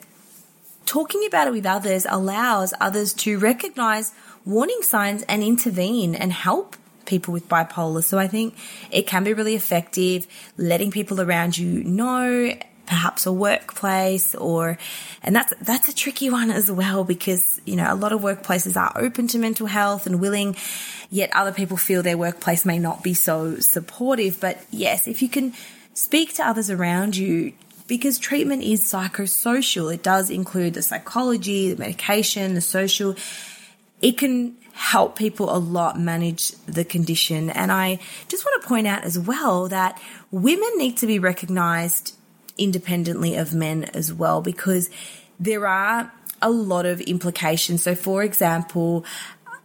Talking 0.87 1.25
about 1.25 1.47
it 1.47 1.53
with 1.53 1.67
others 1.67 2.05
allows 2.09 2.75
others 2.81 3.13
to 3.15 3.39
recognize 3.39 4.13
warning 4.45 4.83
signs 4.83 5.23
and 5.25 5.43
intervene 5.43 6.15
and 6.15 6.33
help 6.33 6.77
people 7.07 7.33
with 7.33 7.49
bipolar. 7.49 8.03
So 8.03 8.19
I 8.19 8.29
think 8.29 8.55
it 8.91 9.07
can 9.07 9.25
be 9.25 9.35
really 9.35 9.55
effective 9.55 10.27
letting 10.57 10.91
people 10.91 11.21
around 11.21 11.59
you 11.59 11.85
know 11.85 12.55
perhaps 12.91 13.25
a 13.25 13.33
workplace 13.33 14.35
or 14.35 14.77
and 15.23 15.35
that's 15.37 15.55
that's 15.63 15.89
a 15.89 15.95
tricky 15.95 16.29
one 16.29 16.51
as 16.51 16.69
well 16.69 17.05
because 17.05 17.61
you 17.65 17.77
know 17.77 17.87
a 17.89 17.95
lot 17.95 18.13
of 18.13 18.21
workplaces 18.21 18.77
are 18.77 18.93
open 18.97 19.29
to 19.29 19.39
mental 19.39 19.69
health 19.69 20.07
and 20.07 20.21
willing 20.21 20.57
yet 21.09 21.31
other 21.33 21.53
people 21.53 21.77
feel 21.77 22.03
their 22.03 22.19
workplace 22.19 22.65
may 22.65 22.81
not 22.81 23.05
be 23.05 23.15
so 23.15 23.55
supportive 23.61 24.41
but 24.41 24.59
yes 24.73 25.07
if 25.07 25.23
you 25.23 25.29
can 25.29 25.55
speak 25.95 26.35
to 26.35 26.45
others 26.45 26.69
around 26.69 27.17
you 27.17 27.53
because 27.87 28.19
treatment 28.19 28.65
is 28.65 28.83
psychosocial 28.83 29.95
it 29.95 30.03
does 30.03 30.29
include 30.29 30.75
the 30.75 30.83
psychology 30.83 31.73
the 31.73 31.79
medication 31.79 32.55
the 32.55 32.61
social 32.61 33.15
it 34.01 34.19
can 34.19 34.57
help 34.73 35.17
people 35.17 35.55
a 35.55 35.59
lot 35.59 35.99
manage 36.01 36.53
the 36.67 36.85
condition. 36.85 37.51
And 37.51 37.71
I 37.71 37.99
just 38.29 38.45
want 38.45 38.63
to 38.63 38.69
point 38.69 38.87
out 38.87 39.05
as 39.05 39.19
well 39.19 39.69
that 39.69 40.01
women 40.31 40.71
need 40.77 40.97
to 40.99 41.07
be 41.07 41.19
recognized 41.19 42.15
independently 42.57 43.37
of 43.37 43.55
men 43.55 43.85
as 43.85 44.13
well 44.13 44.41
because 44.41 44.91
there 45.39 45.67
are 45.67 46.13
a 46.43 46.51
lot 46.51 46.87
of 46.87 47.01
implications. 47.03 47.83
So, 47.83 47.95
for 47.95 48.23
example, 48.23 49.05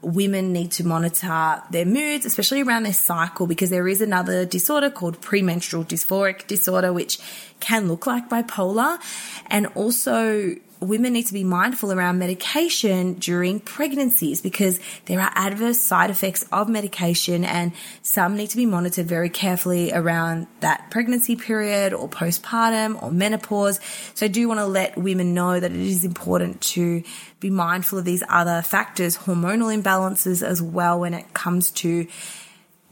women 0.01 0.53
need 0.53 0.71
to 0.71 0.85
monitor 0.85 1.61
their 1.71 1.85
moods, 1.85 2.25
especially 2.25 2.61
around 2.61 2.83
their 2.83 2.93
cycle, 2.93 3.47
because 3.47 3.69
there 3.69 3.87
is 3.87 4.01
another 4.01 4.45
disorder 4.45 4.89
called 4.89 5.19
premenstrual 5.21 5.83
dysphoric 5.83 6.47
disorder, 6.47 6.93
which 6.93 7.19
can 7.59 7.87
look 7.87 8.05
like 8.05 8.29
bipolar. 8.29 8.99
And 9.47 9.67
also, 9.67 10.55
women 10.79 11.13
need 11.13 11.25
to 11.27 11.33
be 11.33 11.43
mindful 11.43 11.91
around 11.91 12.19
medication 12.19 13.13
during 13.13 13.59
pregnancies 13.59 14.41
because 14.41 14.79
there 15.05 15.19
are 15.19 15.31
adverse 15.35 15.79
side 15.79 16.09
effects 16.09 16.45
of 16.51 16.69
medication 16.69 17.43
and 17.43 17.71
some 18.01 18.35
need 18.35 18.49
to 18.49 18.57
be 18.57 18.65
monitored 18.65 19.07
very 19.07 19.29
carefully 19.29 19.91
around 19.93 20.47
that 20.59 20.89
pregnancy 20.91 21.35
period 21.35 21.93
or 21.93 22.07
postpartum 22.07 23.01
or 23.01 23.11
menopause. 23.11 23.79
So 24.13 24.25
I 24.25 24.29
do 24.29 24.47
want 24.47 24.59
to 24.59 24.65
let 24.65 24.97
women 24.97 25.33
know 25.33 25.59
that 25.59 25.71
it 25.71 25.77
is 25.77 26.03
important 26.03 26.61
to 26.61 27.03
be 27.39 27.49
mindful 27.49 27.99
of 27.99 28.05
these 28.05 28.23
other 28.29 28.61
factors, 28.61 29.17
hormonal 29.17 29.75
imbalances 29.75 30.45
as 30.45 30.61
well 30.61 30.99
when 30.99 31.13
it 31.13 31.33
comes 31.33 31.71
to 31.71 32.07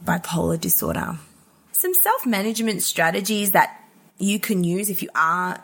bipolar 0.04 0.60
disorder. 0.60 1.18
Some 1.72 1.94
self-management 1.94 2.82
strategies 2.82 3.52
that 3.52 3.80
you 4.18 4.38
can 4.38 4.64
use 4.64 4.90
if 4.90 5.02
you 5.02 5.08
are 5.14 5.60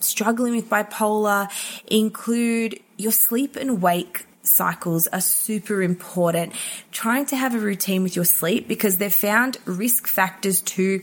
struggling 0.00 0.56
with 0.56 0.68
bipolar 0.68 1.50
include 1.86 2.80
your 2.96 3.12
sleep 3.12 3.56
and 3.56 3.82
wake 3.82 4.26
cycles 4.42 5.06
are 5.08 5.20
super 5.20 5.82
important. 5.82 6.52
Trying 6.90 7.26
to 7.26 7.36
have 7.36 7.54
a 7.54 7.58
routine 7.58 8.02
with 8.02 8.16
your 8.16 8.24
sleep 8.24 8.66
because 8.66 8.96
they've 8.96 9.12
found 9.12 9.58
risk 9.64 10.06
factors 10.06 10.60
to 10.62 11.02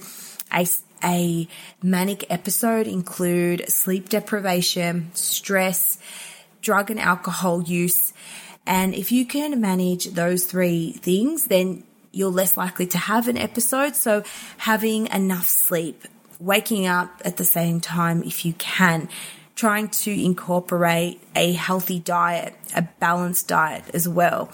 a, 0.54 0.66
a 1.04 1.48
manic 1.82 2.26
episode 2.30 2.88
include 2.88 3.70
sleep 3.70 4.10
deprivation, 4.10 5.12
stress, 5.14 5.98
drug 6.62 6.90
and 6.90 7.00
alcohol 7.00 7.62
use. 7.62 8.14
And 8.66 8.96
if 8.96 9.12
you 9.12 9.26
can 9.26 9.62
manage 9.62 10.06
those 10.06 10.46
three 10.46 10.94
things, 10.94 11.46
then 11.46 11.84
you're 12.12 12.32
less 12.32 12.58
likely 12.58 12.88
to 12.88 12.98
have 12.98 13.28
an 13.28 13.38
episode. 13.38 13.96
So 13.96 14.24
having 14.58 15.08
enough 15.08 15.48
sleep, 15.48 16.08
waking 16.40 16.88
up 16.88 17.22
at 17.26 17.38
the 17.38 17.44
same 17.44 17.80
time 17.80 18.24
if 18.24 18.46
you 18.46 18.54
can, 18.54 19.10
trying 19.56 19.88
to 19.88 20.12
incorporate 20.12 21.22
a 21.36 21.54
healthy 21.54 22.00
diet, 22.00 22.54
a 22.76 22.82
balanced 23.00 23.48
diet 23.48 23.84
as 23.94 24.08
well. 24.08 24.52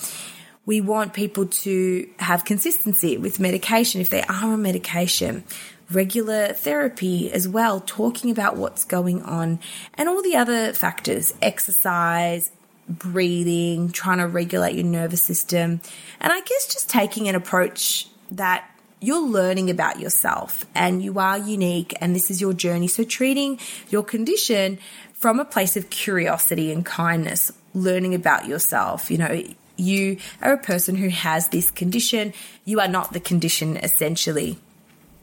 We 0.65 0.79
want 0.79 1.13
people 1.13 1.47
to 1.47 2.09
have 2.19 2.45
consistency 2.45 3.17
with 3.17 3.39
medication 3.39 3.99
if 3.99 4.09
they 4.09 4.21
are 4.21 4.53
on 4.53 4.61
medication, 4.61 5.43
regular 5.89 6.53
therapy 6.53 7.31
as 7.31 7.47
well, 7.47 7.81
talking 7.81 8.29
about 8.31 8.57
what's 8.57 8.85
going 8.85 9.23
on, 9.23 9.59
and 9.95 10.07
all 10.07 10.21
the 10.21 10.35
other 10.35 10.71
factors 10.73 11.33
exercise, 11.41 12.51
breathing, 12.87 13.91
trying 13.91 14.19
to 14.19 14.27
regulate 14.27 14.75
your 14.75 14.85
nervous 14.85 15.23
system, 15.23 15.81
and 16.19 16.31
I 16.31 16.39
guess 16.41 16.71
just 16.71 16.89
taking 16.89 17.27
an 17.27 17.35
approach 17.35 18.07
that 18.31 18.69
you're 19.01 19.27
learning 19.27 19.69
about 19.71 19.99
yourself 19.99 20.65
and 20.75 21.03
you 21.03 21.17
are 21.17 21.37
unique 21.37 21.93
and 21.99 22.15
this 22.15 22.29
is 22.29 22.39
your 22.39 22.53
journey. 22.53 22.87
So 22.87 23.03
treating 23.03 23.59
your 23.89 24.03
condition 24.03 24.77
from 25.13 25.39
a 25.39 25.45
place 25.45 25.75
of 25.75 25.89
curiosity 25.89 26.71
and 26.71 26.85
kindness, 26.85 27.51
learning 27.73 28.13
about 28.13 28.47
yourself, 28.47 29.09
you 29.09 29.17
know, 29.17 29.43
you 29.75 30.17
are 30.41 30.53
a 30.53 30.57
person 30.57 30.95
who 30.95 31.09
has 31.09 31.47
this 31.47 31.71
condition. 31.71 32.33
You 32.63 32.79
are 32.79 32.87
not 32.87 33.11
the 33.11 33.19
condition 33.19 33.77
essentially. 33.77 34.59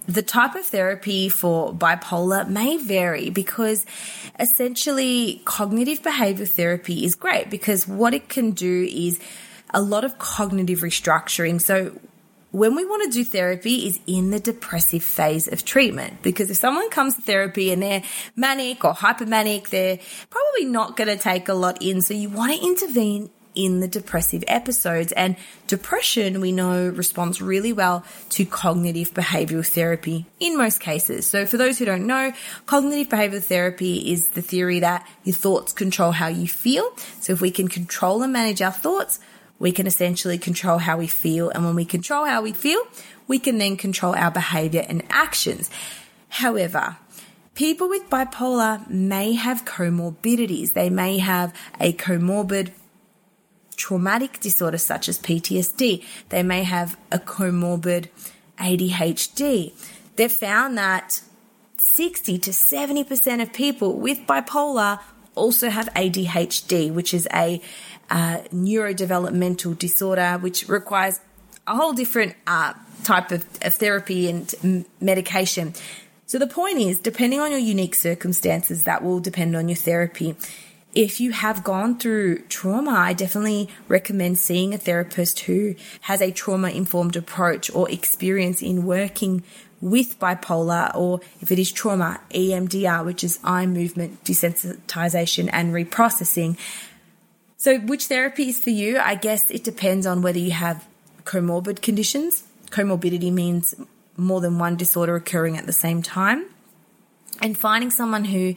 The 0.07 0.23
type 0.23 0.57
of 0.57 0.65
therapy 0.65 1.29
for 1.29 1.73
bipolar 1.73 2.49
may 2.49 2.79
vary 2.79 3.31
because 3.31 3.87
essentially 4.41 5.41
cognitive 5.45 6.03
behavior 6.03 6.47
therapy 6.47 7.05
is 7.05 7.15
great 7.15 7.51
because 7.51 7.87
what 7.87 8.15
it 8.15 8.29
can 8.29 8.53
do 8.53 8.89
is 8.91 9.21
a 9.73 9.83
lot 9.83 10.05
of 10.05 10.19
cognitive 10.19 10.81
restructuring. 10.81 11.61
So 11.61 11.93
when 12.51 12.75
we 12.75 12.85
want 12.85 13.05
to 13.05 13.11
do 13.11 13.25
therapy 13.25 13.87
is 13.87 14.01
in 14.07 14.31
the 14.31 14.41
depressive 14.41 15.03
phase 15.03 15.49
of 15.49 15.65
treatment. 15.65 16.23
Because 16.23 16.51
if 16.51 16.57
someone 16.57 16.91
comes 16.91 17.15
to 17.17 17.23
therapy 17.23 17.73
and 17.73 17.83
they're 17.83 18.03
manic 18.37 18.85
or 18.85 18.95
hypomanic, 18.95 19.69
they're 19.69 19.99
probably 20.31 20.65
not 20.65 20.97
going 20.97 21.09
to 21.09 21.23
take 21.23 21.49
a 21.49 21.55
lot 21.55 21.83
in. 21.83 22.01
So 22.01 22.15
you 22.15 22.29
want 22.29 22.59
to 22.59 22.67
intervene 22.67 23.31
in 23.59 23.81
the 23.81 23.89
depressive 23.89 24.45
episodes. 24.47 25.13
And 25.13 25.37
depression, 25.67 26.41
we 26.41 26.53
know, 26.53 26.89
responds 26.89 27.43
really 27.43 27.73
well 27.73 28.05
to 28.31 28.47
cognitive 28.47 29.13
behavioral 29.13 29.67
therapy 29.67 30.27
in 30.39 30.57
most 30.57 30.81
cases. 30.81 31.27
So, 31.27 31.45
for 31.45 31.57
those 31.57 31.79
who 31.79 31.85
don't 31.85 32.07
know, 32.07 32.33
cognitive 32.67 33.09
behavioral 33.09 33.43
therapy 33.43 34.13
is 34.13 34.31
the 34.31 34.43
theory 34.43 34.81
that 34.81 35.07
your 35.25 35.35
thoughts 35.35 35.73
control 35.73 36.13
how 36.13 36.29
you 36.29 36.47
feel. 36.47 36.91
So, 37.21 37.33
if 37.33 37.41
we 37.41 37.51
can 37.51 37.69
control 37.69 38.23
and 38.23 38.33
manage 38.33 38.63
our 38.63 38.73
thoughts, 38.73 39.19
we 39.59 39.73
can 39.73 39.87
essentially 39.87 40.39
control 40.39 40.79
how 40.79 40.97
we 40.97 41.07
feel. 41.07 41.51
And 41.51 41.65
when 41.65 41.75
we 41.75 41.85
control 41.85 42.25
how 42.25 42.43
we 42.43 42.53
feel, 42.53 42.81
we 43.27 43.39
can 43.39 43.59
then 43.59 43.77
control 43.77 44.15
our 44.15 44.31
behavior 44.31 44.85
and 44.89 45.03
actions. 45.11 45.71
However, 46.29 46.97
people 47.55 47.89
with 47.89 48.09
bipolar 48.09 48.89
may 48.89 49.35
have 49.35 49.65
comorbidities. 49.65 50.73
They 50.75 50.91
may 50.91 51.19
have 51.19 51.53
a 51.81 51.93
comorbid 51.93 52.71
traumatic 53.77 54.41
disorder 54.41 54.79
such 54.79 55.09
as 55.09 55.19
PTSD. 55.19 56.05
They 56.29 56.43
may 56.43 56.65
have 56.65 56.99
a 57.11 57.19
comorbid 57.19 58.09
ADHD. 58.59 59.73
They've 60.17 60.33
found 60.33 60.77
that 60.79 61.21
60 61.79 62.39
to 62.39 62.51
70% 62.51 63.43
of 63.43 63.53
people 63.53 63.99
with 63.99 64.19
bipolar 64.21 65.01
also 65.39 65.71
have 65.71 65.89
ADHD, 65.95 66.93
which 66.93 67.15
is 67.15 67.27
a 67.33 67.63
uh, 68.11 68.39
neurodevelopmental 68.53 69.79
disorder, 69.79 70.39
which 70.41 70.69
requires 70.69 71.21
a 71.67 71.77
whole 71.77 71.93
different 71.93 72.35
uh, 72.47 72.75
type 73.05 73.31
of, 73.31 73.47
of 73.63 73.75
therapy 73.75 74.29
and 74.29 74.55
m- 74.65 74.85
medication. 75.01 75.75
So 76.27 76.39
the 76.39 76.47
point 76.47 76.79
is, 76.79 76.99
depending 76.99 77.41
on 77.41 77.51
your 77.51 77.61
unique 77.61 77.95
circumstances, 77.95 78.85
that 78.85 79.03
will 79.03 79.21
depend 79.21 79.57
on 79.57 79.69
your 79.69 79.77
therapy. 79.77 80.37
If 80.95 81.21
you 81.21 81.33
have 81.33 81.65
gone 81.65 81.99
through 81.99 82.43
trauma, 82.49 82.93
I 82.93 83.13
definitely 83.13 83.69
recommend 83.89 84.39
seeing 84.39 84.75
a 84.75 84.79
therapist 84.79 85.41
who 85.41 85.75
has 86.03 86.21
a 86.21 86.31
trauma 86.31 86.71
informed 86.71 87.17
approach 87.17 87.71
or 87.75 87.91
experience 87.91 88.63
in 88.63 88.85
working 88.85 89.43
with 89.81 90.19
bipolar, 90.19 90.95
or 90.95 91.21
if 91.41 91.53
it 91.53 91.59
is 91.59 91.71
trauma, 91.71 92.21
EMDR, 92.31 93.05
which 93.05 93.23
is 93.23 93.39
eye 93.45 93.67
movement 93.67 94.25
desensitization 94.25 95.49
and 95.53 95.73
reprocessing. 95.73 96.59
So, 97.57 97.79
which 97.79 98.07
therapy 98.07 98.49
is 98.49 98.59
for 98.59 98.71
you? 98.71 98.99
I 98.99 99.15
guess 99.15 99.51
it 99.51 99.65
depends 99.65 100.07
on 100.07 100.23
whether 100.23 100.39
you 100.39 100.53
have 100.53 100.87
comorbid 101.25 101.83
conditions. 101.83 102.45
Comorbidity 102.71 103.33
means 103.33 103.75
more 104.17 104.41
than 104.41 104.59
one 104.59 104.77
disorder 104.77 105.17
occurring 105.17 105.57
at 105.57 105.67
the 105.67 105.73
same 105.73 106.03
time. 106.03 106.47
And 107.41 107.57
finding 107.57 107.91
someone 107.91 108.25
who, 108.25 108.55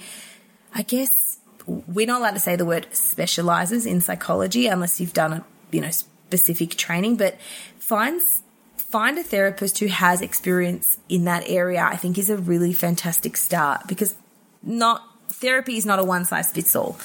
I 0.73 0.81
guess, 0.81 1.37
we're 1.65 2.07
not 2.07 2.21
allowed 2.21 2.31
to 2.31 2.39
say 2.39 2.55
the 2.55 2.65
word 2.65 2.87
specializes 2.95 3.85
in 3.85 4.01
psychology 4.01 4.67
unless 4.67 4.99
you've 4.99 5.13
done 5.13 5.33
a, 5.33 5.45
you 5.71 5.81
know, 5.81 5.91
specific 5.91 6.71
training, 6.71 7.17
but 7.17 7.39
finds 7.77 8.41
find 8.91 9.17
a 9.17 9.23
therapist 9.23 9.79
who 9.79 9.87
has 9.87 10.21
experience 10.21 10.97
in 11.09 11.25
that 11.25 11.43
area, 11.47 11.81
I 11.81 11.95
think 11.95 12.17
is 12.17 12.29
a 12.29 12.37
really 12.37 12.73
fantastic 12.73 13.37
start 13.37 13.87
because 13.87 14.15
not 14.61 15.03
therapy 15.29 15.77
is 15.77 15.85
not 15.85 15.99
a 15.99 16.03
one 16.03 16.25
size 16.25 16.51
fits 16.51 16.75
all 16.75 16.97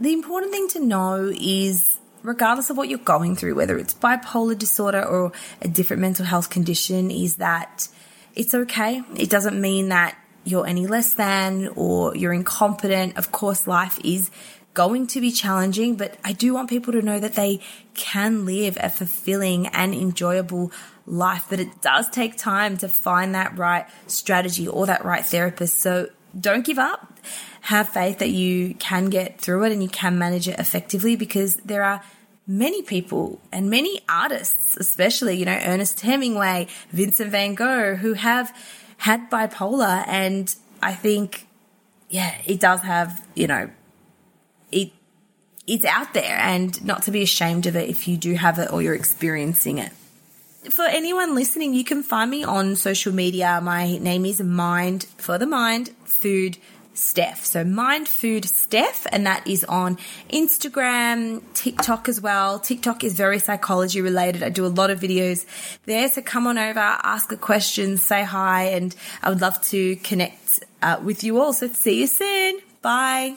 the 0.00 0.12
important 0.12 0.52
thing 0.52 0.68
to 0.68 0.80
know 0.80 1.32
is 1.34 1.98
regardless 2.22 2.70
of 2.70 2.76
what 2.76 2.88
you're 2.88 2.98
going 2.98 3.36
through, 3.36 3.54
whether 3.54 3.76
it's 3.78 3.94
bipolar 3.94 4.56
disorder 4.56 5.04
or 5.04 5.32
a 5.60 5.68
different 5.68 6.00
mental 6.00 6.24
health 6.24 6.50
condition, 6.50 7.10
is 7.10 7.36
that 7.36 7.88
it's 8.34 8.54
okay. 8.54 9.02
It 9.16 9.30
doesn't 9.30 9.60
mean 9.60 9.88
that 9.88 10.16
you're 10.44 10.66
any 10.66 10.86
less 10.86 11.14
than 11.14 11.68
or 11.74 12.16
you're 12.16 12.32
incompetent. 12.32 13.16
Of 13.16 13.32
course, 13.32 13.66
life 13.66 13.98
is 14.04 14.30
going 14.78 15.08
to 15.08 15.20
be 15.20 15.32
challenging, 15.32 15.96
but 15.96 16.16
I 16.22 16.32
do 16.32 16.54
want 16.54 16.70
people 16.70 16.92
to 16.92 17.02
know 17.02 17.18
that 17.18 17.34
they 17.34 17.58
can 17.94 18.46
live 18.46 18.78
a 18.80 18.88
fulfilling 18.88 19.66
and 19.66 19.92
enjoyable 19.92 20.70
life, 21.04 21.46
but 21.50 21.58
it 21.58 21.82
does 21.82 22.08
take 22.08 22.36
time 22.36 22.76
to 22.76 22.88
find 22.88 23.34
that 23.34 23.58
right 23.58 23.86
strategy 24.06 24.68
or 24.68 24.86
that 24.86 25.04
right 25.04 25.26
therapist. 25.26 25.80
So 25.80 26.10
don't 26.38 26.64
give 26.64 26.78
up 26.78 27.18
have 27.62 27.88
faith 27.88 28.20
that 28.20 28.30
you 28.30 28.74
can 28.74 29.10
get 29.10 29.40
through 29.40 29.64
it 29.64 29.72
and 29.72 29.82
you 29.82 29.88
can 29.88 30.16
manage 30.16 30.46
it 30.46 30.60
effectively 30.60 31.16
because 31.16 31.56
there 31.56 31.82
are 31.82 32.00
many 32.46 32.82
people 32.82 33.40
and 33.50 33.68
many 33.68 34.00
artists, 34.08 34.76
especially, 34.76 35.36
you 35.36 35.44
know, 35.44 35.58
Ernest 35.64 36.00
Hemingway, 36.00 36.68
Vincent 36.92 37.32
van 37.32 37.56
Gogh, 37.56 37.96
who 37.96 38.12
have 38.12 38.54
had 38.98 39.28
bipolar. 39.28 40.04
And 40.06 40.54
I 40.80 40.94
think, 40.94 41.48
yeah, 42.08 42.40
it 42.46 42.60
does 42.60 42.80
have, 42.82 43.26
you 43.34 43.48
know, 43.48 43.70
it, 44.72 44.92
it's 45.66 45.84
out 45.84 46.14
there 46.14 46.36
and 46.38 46.84
not 46.84 47.02
to 47.04 47.10
be 47.10 47.22
ashamed 47.22 47.66
of 47.66 47.76
it 47.76 47.88
if 47.88 48.08
you 48.08 48.16
do 48.16 48.34
have 48.34 48.58
it 48.58 48.72
or 48.72 48.82
you're 48.82 48.94
experiencing 48.94 49.78
it. 49.78 49.92
For 50.70 50.84
anyone 50.84 51.34
listening, 51.34 51.72
you 51.72 51.84
can 51.84 52.02
find 52.02 52.30
me 52.30 52.44
on 52.44 52.76
social 52.76 53.14
media. 53.14 53.60
My 53.62 53.96
name 53.98 54.26
is 54.26 54.40
Mind 54.40 55.04
for 55.16 55.38
the 55.38 55.46
Mind 55.46 55.90
Food 56.04 56.58
Steph. 56.98 57.44
So 57.44 57.64
Mind 57.64 58.08
Food 58.08 58.44
Steph, 58.44 59.06
and 59.12 59.24
that 59.26 59.46
is 59.46 59.64
on 59.64 59.96
Instagram, 60.30 61.42
TikTok 61.54 62.08
as 62.08 62.20
well. 62.20 62.58
TikTok 62.58 63.04
is 63.04 63.14
very 63.14 63.38
psychology 63.38 64.00
related. 64.00 64.42
I 64.42 64.48
do 64.50 64.66
a 64.66 64.68
lot 64.68 64.90
of 64.90 65.00
videos 65.00 65.46
there. 65.86 66.08
So 66.08 66.22
come 66.22 66.46
on 66.46 66.58
over, 66.58 66.80
ask 66.80 67.30
a 67.32 67.36
question, 67.36 67.96
say 67.96 68.24
hi, 68.24 68.64
and 68.64 68.94
I 69.22 69.30
would 69.30 69.40
love 69.40 69.60
to 69.68 69.96
connect 69.96 70.60
uh, 70.82 71.00
with 71.02 71.24
you 71.24 71.40
all. 71.40 71.52
So 71.52 71.68
see 71.68 72.00
you 72.00 72.06
soon. 72.06 72.58
Bye. 72.82 73.36